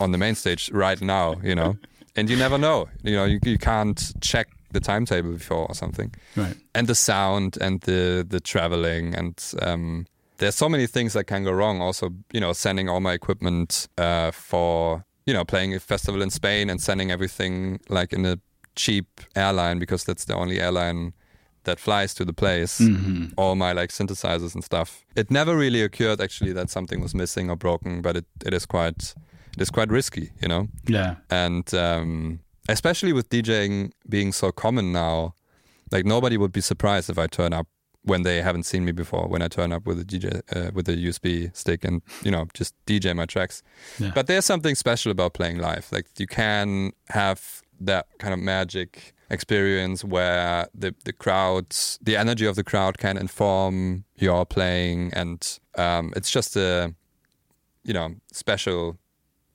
on 0.00 0.12
the 0.12 0.18
main 0.18 0.34
stage 0.34 0.70
right 0.72 1.00
now 1.00 1.36
you 1.42 1.54
know? 1.54 1.76
And 2.18 2.30
you 2.30 2.36
never 2.38 2.56
know 2.56 2.88
you 3.02 3.14
know 3.14 3.26
you, 3.26 3.38
you 3.44 3.58
can't 3.58 4.00
check 4.22 4.48
the 4.72 4.80
timetable 4.80 5.32
before 5.32 5.66
or 5.68 5.74
something. 5.74 6.14
Right. 6.34 6.56
And 6.74 6.86
the 6.86 6.94
sound 6.94 7.58
and 7.60 7.80
the 7.82 8.26
the 8.28 8.40
traveling 8.40 9.14
and 9.14 9.36
um 9.62 10.06
there's 10.38 10.54
so 10.54 10.68
many 10.68 10.86
things 10.86 11.12
that 11.14 11.24
can 11.24 11.44
go 11.44 11.52
wrong. 11.52 11.80
Also, 11.80 12.10
you 12.32 12.40
know, 12.40 12.52
sending 12.52 12.88
all 12.88 13.00
my 13.00 13.12
equipment 13.12 13.88
uh, 13.96 14.30
for 14.30 15.04
you 15.24 15.34
know 15.34 15.44
playing 15.44 15.74
a 15.74 15.80
festival 15.80 16.22
in 16.22 16.30
Spain 16.30 16.70
and 16.70 16.80
sending 16.80 17.10
everything 17.10 17.80
like 17.88 18.12
in 18.12 18.26
a 18.26 18.38
cheap 18.74 19.20
airline 19.34 19.78
because 19.78 20.04
that's 20.04 20.26
the 20.26 20.34
only 20.34 20.60
airline 20.60 21.14
that 21.66 21.78
flies 21.78 22.14
to 22.14 22.24
the 22.24 22.32
place. 22.32 22.80
Mm-hmm. 22.80 23.26
All 23.36 23.54
my 23.54 23.72
like 23.72 23.90
synthesizers 23.90 24.54
and 24.54 24.64
stuff. 24.64 25.04
It 25.14 25.30
never 25.30 25.56
really 25.56 25.82
occurred 25.82 26.20
actually 26.20 26.52
that 26.54 26.70
something 26.70 27.00
was 27.02 27.14
missing 27.14 27.50
or 27.50 27.56
broken, 27.56 28.00
but 28.00 28.16
it, 28.16 28.24
it 28.44 28.54
is 28.54 28.64
quite 28.64 29.14
it 29.56 29.62
is 29.62 29.70
quite 29.70 29.90
risky, 29.90 30.30
you 30.40 30.48
know. 30.48 30.68
Yeah. 30.86 31.16
And 31.30 31.72
um, 31.74 32.40
especially 32.68 33.12
with 33.12 33.28
DJing 33.28 33.92
being 34.08 34.32
so 34.32 34.50
common 34.50 34.92
now, 34.92 35.34
like 35.92 36.06
nobody 36.06 36.36
would 36.36 36.52
be 36.52 36.60
surprised 36.60 37.10
if 37.10 37.18
I 37.18 37.26
turn 37.26 37.52
up 37.52 37.66
when 38.02 38.22
they 38.22 38.40
haven't 38.40 38.62
seen 38.62 38.84
me 38.84 38.92
before 38.92 39.26
when 39.26 39.42
I 39.42 39.48
turn 39.48 39.72
up 39.72 39.84
with 39.84 39.98
a 39.98 40.04
DJ 40.04 40.40
uh, 40.54 40.70
with 40.72 40.88
a 40.88 40.96
USB 40.96 41.54
stick 41.56 41.84
and 41.84 42.02
you 42.22 42.30
know 42.30 42.46
just 42.54 42.74
DJ 42.86 43.14
my 43.14 43.26
tracks. 43.26 43.62
Yeah. 43.98 44.12
But 44.14 44.28
there's 44.28 44.44
something 44.44 44.74
special 44.74 45.12
about 45.12 45.34
playing 45.34 45.58
live. 45.58 45.88
Like 45.90 46.06
you 46.16 46.26
can 46.26 46.92
have 47.08 47.62
that 47.80 48.06
kind 48.18 48.32
of 48.32 48.40
magic 48.40 49.12
experience 49.30 50.04
where 50.04 50.68
the 50.74 50.94
the 51.04 51.12
crowds, 51.12 51.98
the 52.02 52.16
energy 52.16 52.46
of 52.46 52.56
the 52.56 52.64
crowd 52.64 52.98
can 52.98 53.16
inform 53.16 54.04
your 54.16 54.46
playing, 54.46 55.12
and 55.14 55.58
um, 55.76 56.12
it's 56.16 56.30
just 56.30 56.56
a 56.56 56.94
you 57.84 57.92
know 57.92 58.14
special 58.32 58.98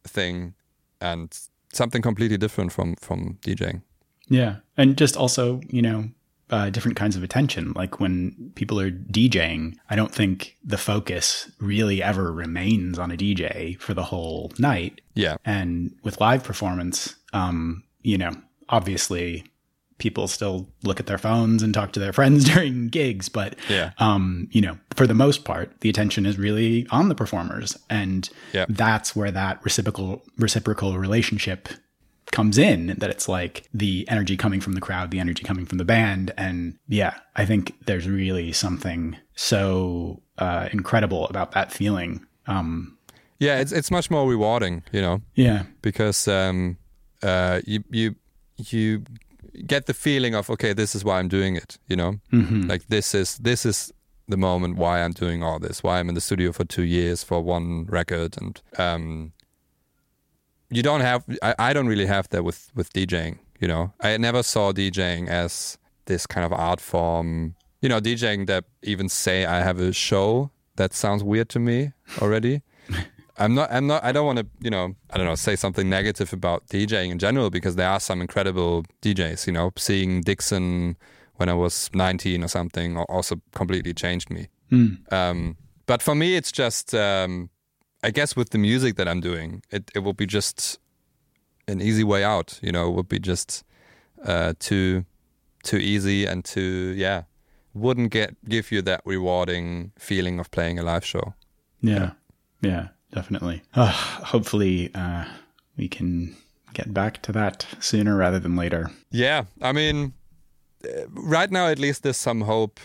thing 0.03 0.53
and 0.99 1.37
something 1.73 2.01
completely 2.01 2.37
different 2.37 2.71
from 2.71 2.95
from 2.95 3.37
DJing. 3.41 3.81
Yeah, 4.27 4.57
and 4.77 4.97
just 4.97 5.17
also 5.17 5.61
you 5.69 5.81
know 5.81 6.09
uh, 6.51 6.69
different 6.69 6.97
kinds 6.97 7.15
of 7.15 7.23
attention. 7.23 7.71
Like 7.75 7.99
when 7.99 8.51
people 8.55 8.79
are 8.79 8.91
DJing, 8.91 9.77
I 9.89 9.95
don't 9.95 10.13
think 10.13 10.57
the 10.63 10.77
focus 10.77 11.49
really 11.59 12.03
ever 12.03 12.31
remains 12.31 12.99
on 12.99 13.09
a 13.09 13.17
DJ 13.17 13.79
for 13.79 13.93
the 13.93 14.03
whole 14.03 14.51
night. 14.59 15.01
Yeah. 15.15 15.37
And 15.45 15.95
with 16.03 16.19
live 16.19 16.43
performance, 16.43 17.15
um, 17.33 17.83
you 18.01 18.17
know, 18.17 18.31
obviously 18.67 19.45
people 20.01 20.27
still 20.27 20.67
look 20.83 20.99
at 20.99 21.05
their 21.05 21.19
phones 21.19 21.61
and 21.61 21.73
talk 21.75 21.91
to 21.93 21.99
their 21.99 22.11
friends 22.11 22.43
during 22.53 22.89
gigs, 22.89 23.29
but 23.29 23.55
yeah. 23.69 23.91
um, 23.99 24.47
you 24.51 24.59
know, 24.59 24.77
for 24.95 25.05
the 25.05 25.13
most 25.13 25.45
part, 25.45 25.71
the 25.81 25.89
attention 25.89 26.25
is 26.25 26.37
really 26.37 26.87
on 26.89 27.07
the 27.07 27.15
performers, 27.15 27.77
and 27.89 28.29
yeah. 28.51 28.65
that's 28.67 29.15
where 29.15 29.31
that 29.31 29.63
reciprocal 29.63 30.23
reciprocal 30.37 30.97
relationship 30.97 31.69
comes 32.31 32.57
in 32.57 32.95
that 32.97 33.09
it's 33.09 33.27
like 33.27 33.67
the 33.73 34.05
energy 34.09 34.37
coming 34.37 34.61
from 34.61 34.73
the 34.73 34.81
crowd, 34.81 35.11
the 35.11 35.19
energy 35.19 35.43
coming 35.43 35.65
from 35.65 35.77
the 35.77 35.85
band. 35.85 36.31
And 36.37 36.77
yeah, 36.87 37.15
I 37.35 37.45
think 37.45 37.75
there's 37.85 38.07
really 38.07 38.53
something 38.53 39.17
so 39.35 40.21
uh, 40.37 40.69
incredible 40.71 41.27
about 41.27 41.51
that 41.51 41.71
feeling. 41.71 42.25
Um, 42.47 42.97
yeah, 43.37 43.59
it's 43.59 43.71
it's 43.71 43.91
much 43.91 44.09
more 44.09 44.27
rewarding, 44.27 44.83
you 44.91 45.01
know. 45.01 45.21
Yeah, 45.35 45.63
because 45.81 46.27
um, 46.27 46.77
uh, 47.21 47.61
you 47.65 47.83
you 47.89 48.15
you 48.57 49.03
get 49.65 49.85
the 49.85 49.93
feeling 49.93 50.35
of 50.35 50.49
okay, 50.49 50.73
this 50.73 50.95
is 50.95 51.03
why 51.03 51.19
I'm 51.19 51.27
doing 51.27 51.55
it. 51.55 51.77
You 51.87 51.95
know, 51.95 52.19
mm-hmm. 52.31 52.63
like 52.63 52.87
this 52.87 53.13
is 53.13 53.37
this 53.37 53.65
is 53.65 53.91
the 54.27 54.37
moment 54.37 54.77
why 54.77 55.01
I'm 55.01 55.11
doing 55.11 55.43
all 55.43 55.59
this, 55.59 55.83
why 55.83 55.99
I'm 55.99 56.09
in 56.09 56.15
the 56.15 56.21
studio 56.21 56.51
for 56.51 56.63
two 56.63 56.83
years 56.83 57.23
for 57.23 57.41
one 57.41 57.85
record, 57.85 58.37
and 58.41 58.61
um, 58.77 59.33
you 60.69 60.81
don't 60.81 61.01
have 61.01 61.23
I, 61.41 61.55
I 61.59 61.73
don't 61.73 61.87
really 61.87 62.07
have 62.07 62.29
that 62.29 62.43
with 62.43 62.71
with 62.75 62.91
DJing. 62.93 63.39
You 63.59 63.67
know, 63.67 63.93
I 64.01 64.17
never 64.17 64.41
saw 64.43 64.71
DJing 64.71 65.27
as 65.27 65.77
this 66.05 66.25
kind 66.25 66.45
of 66.45 66.53
art 66.53 66.81
form. 66.81 67.55
You 67.81 67.89
know, 67.89 67.99
DJing 67.99 68.47
that 68.47 68.65
even 68.83 69.09
say 69.09 69.45
I 69.45 69.61
have 69.61 69.79
a 69.79 69.91
show 69.91 70.51
that 70.75 70.93
sounds 70.93 71.23
weird 71.23 71.49
to 71.49 71.59
me 71.59 71.91
already. 72.21 72.61
I'm 73.37 73.55
not. 73.55 73.71
I'm 73.71 73.87
not. 73.87 74.03
I 74.03 74.11
don't 74.11 74.25
want 74.25 74.39
to. 74.39 74.47
You 74.61 74.69
know. 74.69 74.95
I 75.09 75.17
don't 75.17 75.25
know. 75.25 75.35
Say 75.35 75.55
something 75.55 75.89
negative 75.89 76.33
about 76.33 76.67
DJing 76.67 77.11
in 77.11 77.19
general 77.19 77.49
because 77.49 77.75
there 77.75 77.89
are 77.89 77.99
some 77.99 78.21
incredible 78.21 78.85
DJs. 79.01 79.47
You 79.47 79.53
know, 79.53 79.71
seeing 79.77 80.21
Dixon 80.21 80.97
when 81.35 81.49
I 81.49 81.53
was 81.53 81.89
19 81.95 82.43
or 82.43 82.47
something 82.47 82.97
also 82.97 83.41
completely 83.55 83.95
changed 83.95 84.29
me. 84.29 84.47
Mm. 84.71 85.11
Um, 85.11 85.57
but 85.87 86.03
for 86.03 86.13
me, 86.13 86.35
it's 86.35 86.51
just 86.51 86.93
um, 86.93 87.49
I 88.03 88.11
guess 88.11 88.35
with 88.35 88.51
the 88.51 88.57
music 88.57 88.95
that 88.97 89.07
I'm 89.07 89.21
doing, 89.21 89.63
it, 89.71 89.89
it 89.95 89.99
will 89.99 90.13
be 90.13 90.27
just 90.27 90.79
an 91.67 91.81
easy 91.81 92.03
way 92.03 92.23
out. 92.23 92.59
You 92.61 92.71
know, 92.71 92.89
it 92.89 92.95
would 92.95 93.09
be 93.09 93.19
just 93.19 93.63
uh, 94.23 94.53
too 94.59 95.05
too 95.63 95.77
easy 95.77 96.25
and 96.25 96.43
too 96.43 96.93
yeah 96.97 97.23
wouldn't 97.73 98.11
get 98.11 98.35
give 98.49 98.71
you 98.71 98.81
that 98.81 99.01
rewarding 99.05 99.91
feeling 99.97 100.39
of 100.39 100.49
playing 100.51 100.79
a 100.79 100.83
live 100.83 101.05
show. 101.05 101.33
Yeah, 101.81 102.11
yeah. 102.61 102.89
Definitely. 103.11 103.61
Uh, 103.73 103.91
hopefully, 103.91 104.89
uh, 104.95 105.25
we 105.77 105.87
can 105.87 106.35
get 106.73 106.93
back 106.93 107.21
to 107.23 107.31
that 107.31 107.65
sooner 107.79 108.15
rather 108.15 108.39
than 108.39 108.55
later. 108.55 108.91
Yeah, 109.09 109.45
I 109.61 109.71
mean, 109.71 110.13
uh, 110.85 111.07
right 111.09 111.51
now 111.51 111.67
at 111.67 111.79
least 111.79 112.03
there's 112.03 112.17
some 112.17 112.41
hope, 112.41 112.79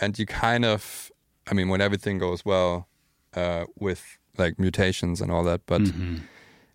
and 0.00 0.18
you 0.18 0.26
kind 0.26 0.64
of, 0.64 1.10
I 1.50 1.54
mean, 1.54 1.68
when 1.68 1.80
everything 1.80 2.18
goes 2.18 2.44
well, 2.44 2.88
uh, 3.34 3.64
with 3.78 4.18
like 4.36 4.58
mutations 4.58 5.20
and 5.20 5.30
all 5.30 5.44
that, 5.44 5.62
but 5.66 5.82
mm-hmm. 5.82 6.16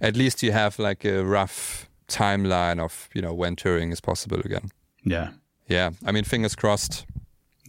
at 0.01 0.15
least 0.15 0.43
you 0.43 0.51
have 0.51 0.79
like 0.79 1.05
a 1.05 1.23
rough 1.23 1.89
timeline 2.07 2.79
of 2.79 3.09
you 3.13 3.21
know 3.21 3.33
when 3.33 3.55
touring 3.55 3.91
is 3.91 4.01
possible 4.01 4.39
again. 4.39 4.69
Yeah, 5.03 5.31
yeah. 5.67 5.91
I 6.05 6.11
mean, 6.11 6.23
fingers 6.23 6.55
crossed. 6.55 7.05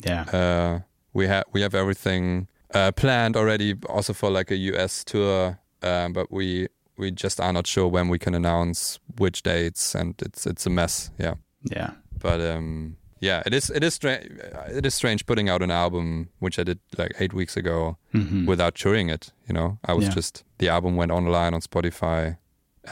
Yeah, 0.05 0.23
uh, 0.23 0.81
we 1.13 1.27
have 1.27 1.45
we 1.53 1.63
have 1.63 1.75
everything 1.75 2.49
uh, 2.75 2.93
planned 2.93 3.37
already, 3.37 3.75
also 3.89 4.13
for 4.13 4.31
like 4.31 4.51
a 4.51 4.57
US 4.57 5.05
tour, 5.05 5.59
um, 5.83 6.13
but 6.13 6.31
we 6.31 6.69
we 6.97 7.11
just 7.11 7.41
are 7.41 7.53
not 7.53 7.67
sure 7.67 7.89
when 7.89 8.09
we 8.09 8.19
can 8.19 8.35
announce 8.35 8.99
which 9.19 9.43
dates, 9.43 9.95
and 9.95 10.15
it's 10.21 10.47
it's 10.47 10.67
a 10.67 10.71
mess. 10.71 11.11
Yeah, 11.19 11.35
yeah. 11.63 11.93
But 12.19 12.41
um, 12.41 12.97
yeah, 13.21 13.43
it 13.47 13.55
is 13.55 13.71
it 13.71 13.83
is 13.83 13.95
strange. 13.95 14.27
It 14.69 14.85
is 14.85 14.95
strange 14.95 15.25
putting 15.27 15.49
out 15.49 15.63
an 15.63 15.71
album 15.71 16.29
which 16.41 16.59
I 16.59 16.65
did 16.65 16.79
like 16.99 17.13
eight 17.19 17.33
weeks 17.33 17.57
ago 17.57 17.97
mm-hmm. 18.13 18.47
without 18.47 18.75
touring 18.75 19.09
it. 19.09 19.33
You 19.49 19.55
know, 19.55 19.79
I 19.85 19.95
was 19.95 20.07
yeah. 20.07 20.11
just 20.11 20.45
the 20.59 20.69
album 20.69 20.97
went 20.97 21.13
online 21.13 21.55
on 21.55 21.61
Spotify 21.61 22.39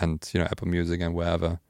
and 0.01 0.29
you 0.33 0.41
know 0.41 0.47
Apple 0.47 0.69
Music 0.69 1.01
and 1.01 1.15
wherever, 1.15 1.61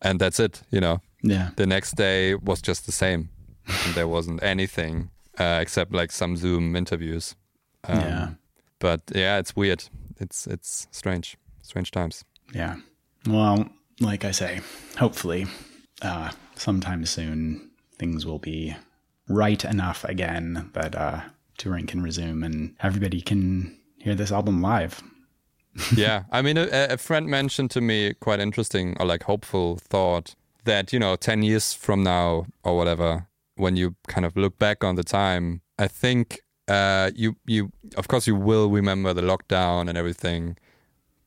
and 0.00 0.20
that's 0.20 0.40
it. 0.40 0.62
You 0.70 0.80
know, 0.80 1.00
yeah. 1.22 1.50
The 1.56 1.66
next 1.66 1.96
day 1.96 2.34
was 2.34 2.62
just 2.62 2.86
the 2.86 2.92
same, 2.92 3.30
and 3.66 3.94
there 3.94 4.08
wasn't 4.08 4.42
anything 4.42 5.10
uh, 5.38 5.58
except 5.60 5.92
like 5.92 6.12
some 6.12 6.36
Zoom 6.36 6.76
interviews. 6.76 7.36
Um, 7.84 8.00
yeah. 8.00 8.28
But 8.78 9.02
yeah, 9.14 9.38
it's 9.38 9.56
weird. 9.56 9.84
It's 10.18 10.46
it's 10.46 10.86
strange, 10.90 11.36
strange 11.62 11.90
times. 11.90 12.24
Yeah. 12.54 12.76
Well, 13.26 13.68
like 14.00 14.24
I 14.24 14.30
say, 14.30 14.60
hopefully, 14.98 15.46
uh, 16.02 16.30
sometime 16.54 17.04
soon 17.06 17.70
things 17.98 18.26
will 18.26 18.38
be 18.38 18.76
right 19.28 19.64
enough 19.64 20.04
again 20.04 20.70
that 20.74 20.94
uh, 20.94 21.20
touring 21.58 21.86
can 21.86 22.02
resume 22.02 22.44
and 22.44 22.74
everybody 22.80 23.20
can 23.20 23.76
hear 23.98 24.14
this 24.14 24.30
album 24.32 24.62
live. 24.62 25.02
yeah, 25.94 26.24
I 26.30 26.40
mean, 26.40 26.56
a, 26.56 26.68
a, 26.70 26.96
friend 26.96 27.26
mentioned 27.26 27.70
to 27.72 27.82
me 27.82 28.14
quite 28.14 28.40
interesting 28.40 28.96
or 28.98 29.04
like 29.04 29.24
hopeful 29.24 29.76
thought 29.76 30.34
that 30.64 30.92
you 30.92 30.98
know, 30.98 31.16
ten 31.16 31.42
years 31.42 31.74
from 31.74 32.02
now 32.02 32.46
or 32.64 32.76
whatever, 32.76 33.26
when 33.56 33.76
you 33.76 33.96
kind 34.06 34.24
of 34.24 34.36
look 34.36 34.58
back 34.58 34.84
on 34.84 34.94
the 34.94 35.02
time, 35.02 35.62
I 35.78 35.88
think 35.88 36.40
uh, 36.68 37.10
you 37.14 37.36
you 37.46 37.72
of 37.96 38.08
course 38.08 38.26
you 38.26 38.34
will 38.34 38.70
remember 38.70 39.12
the 39.12 39.22
lockdown 39.22 39.88
and 39.88 39.98
everything, 39.98 40.56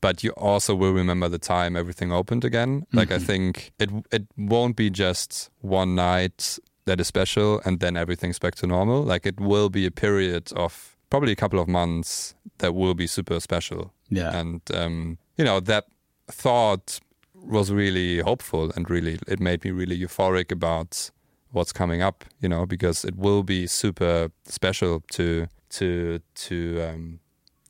but 0.00 0.24
you 0.24 0.30
also 0.32 0.74
will 0.74 0.92
remember 0.92 1.28
the 1.28 1.38
time 1.38 1.76
everything 1.76 2.12
opened 2.12 2.44
again. 2.44 2.80
Mm-hmm. 2.80 2.96
Like 2.96 3.10
I 3.10 3.16
mm-hmm. 3.16 3.24
think 3.24 3.72
it 3.78 3.90
it 4.10 4.26
won't 4.36 4.76
be 4.76 4.90
just 4.90 5.50
one 5.60 5.94
night 5.94 6.58
that 6.86 7.00
is 7.00 7.06
special 7.06 7.60
and 7.64 7.80
then 7.80 7.96
everything's 7.96 8.38
back 8.38 8.54
to 8.56 8.66
normal. 8.66 9.02
Like 9.02 9.26
it 9.26 9.38
will 9.38 9.68
be 9.68 9.86
a 9.86 9.90
period 9.90 10.52
of 10.56 10.96
probably 11.10 11.32
a 11.32 11.36
couple 11.36 11.58
of 11.58 11.68
months 11.68 12.34
that 12.58 12.74
will 12.74 12.94
be 12.94 13.06
super 13.06 13.40
special. 13.40 13.92
Yeah, 14.08 14.36
and 14.36 14.60
um, 14.74 15.18
you 15.36 15.44
know 15.44 15.60
that 15.60 15.86
thought 16.28 17.00
was 17.34 17.72
really 17.72 18.20
hopeful 18.20 18.70
and 18.76 18.88
really 18.90 19.18
it 19.26 19.40
made 19.40 19.64
me 19.64 19.70
really 19.70 19.98
euphoric 19.98 20.52
about 20.52 21.10
what's 21.52 21.72
coming 21.72 22.02
up, 22.02 22.24
you 22.40 22.48
know, 22.48 22.66
because 22.66 23.04
it 23.04 23.16
will 23.16 23.42
be 23.42 23.66
super 23.66 24.30
special 24.44 25.02
to 25.12 25.46
to 25.70 26.20
to 26.34 26.82
um, 26.82 27.20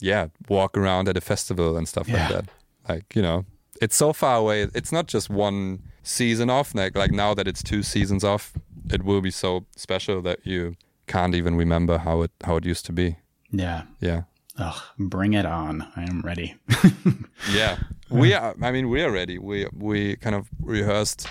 yeah 0.00 0.28
walk 0.48 0.76
around 0.76 1.08
at 1.08 1.16
a 1.16 1.20
festival 1.20 1.76
and 1.76 1.88
stuff 1.88 2.08
yeah. 2.08 2.20
like 2.20 2.28
that. 2.28 2.44
Like 2.88 3.16
you 3.16 3.22
know, 3.22 3.44
it's 3.80 3.96
so 3.96 4.12
far 4.12 4.36
away. 4.36 4.68
It's 4.74 4.92
not 4.92 5.06
just 5.06 5.30
one 5.30 5.82
season 6.02 6.50
off. 6.50 6.74
Like 6.74 6.96
like 6.96 7.12
now 7.12 7.34
that 7.34 7.46
it's 7.46 7.62
two 7.62 7.82
seasons 7.82 8.24
off, 8.24 8.54
it 8.90 9.02
will 9.04 9.20
be 9.20 9.30
so 9.30 9.66
special 9.76 10.22
that 10.22 10.40
you 10.44 10.76
can't 11.06 11.34
even 11.34 11.56
remember 11.56 11.98
how 11.98 12.22
it 12.22 12.30
how 12.44 12.56
it 12.56 12.64
used 12.64 12.86
to 12.86 12.92
be. 12.92 13.16
Yeah, 13.50 13.82
yeah. 14.00 14.22
Ugh, 14.58 14.80
bring 14.98 15.32
it 15.32 15.46
on! 15.46 15.86
I 15.96 16.02
am 16.02 16.20
ready. 16.22 16.54
yeah, 17.52 17.78
we 18.10 18.34
are. 18.34 18.54
I 18.60 18.72
mean, 18.72 18.88
we 18.88 19.02
are 19.02 19.10
ready. 19.10 19.38
We 19.38 19.66
we 19.72 20.16
kind 20.16 20.36
of 20.36 20.48
rehearsed 20.60 21.26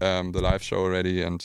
um, 0.00 0.32
the 0.32 0.40
live 0.40 0.62
show 0.62 0.78
already, 0.78 1.22
and 1.22 1.44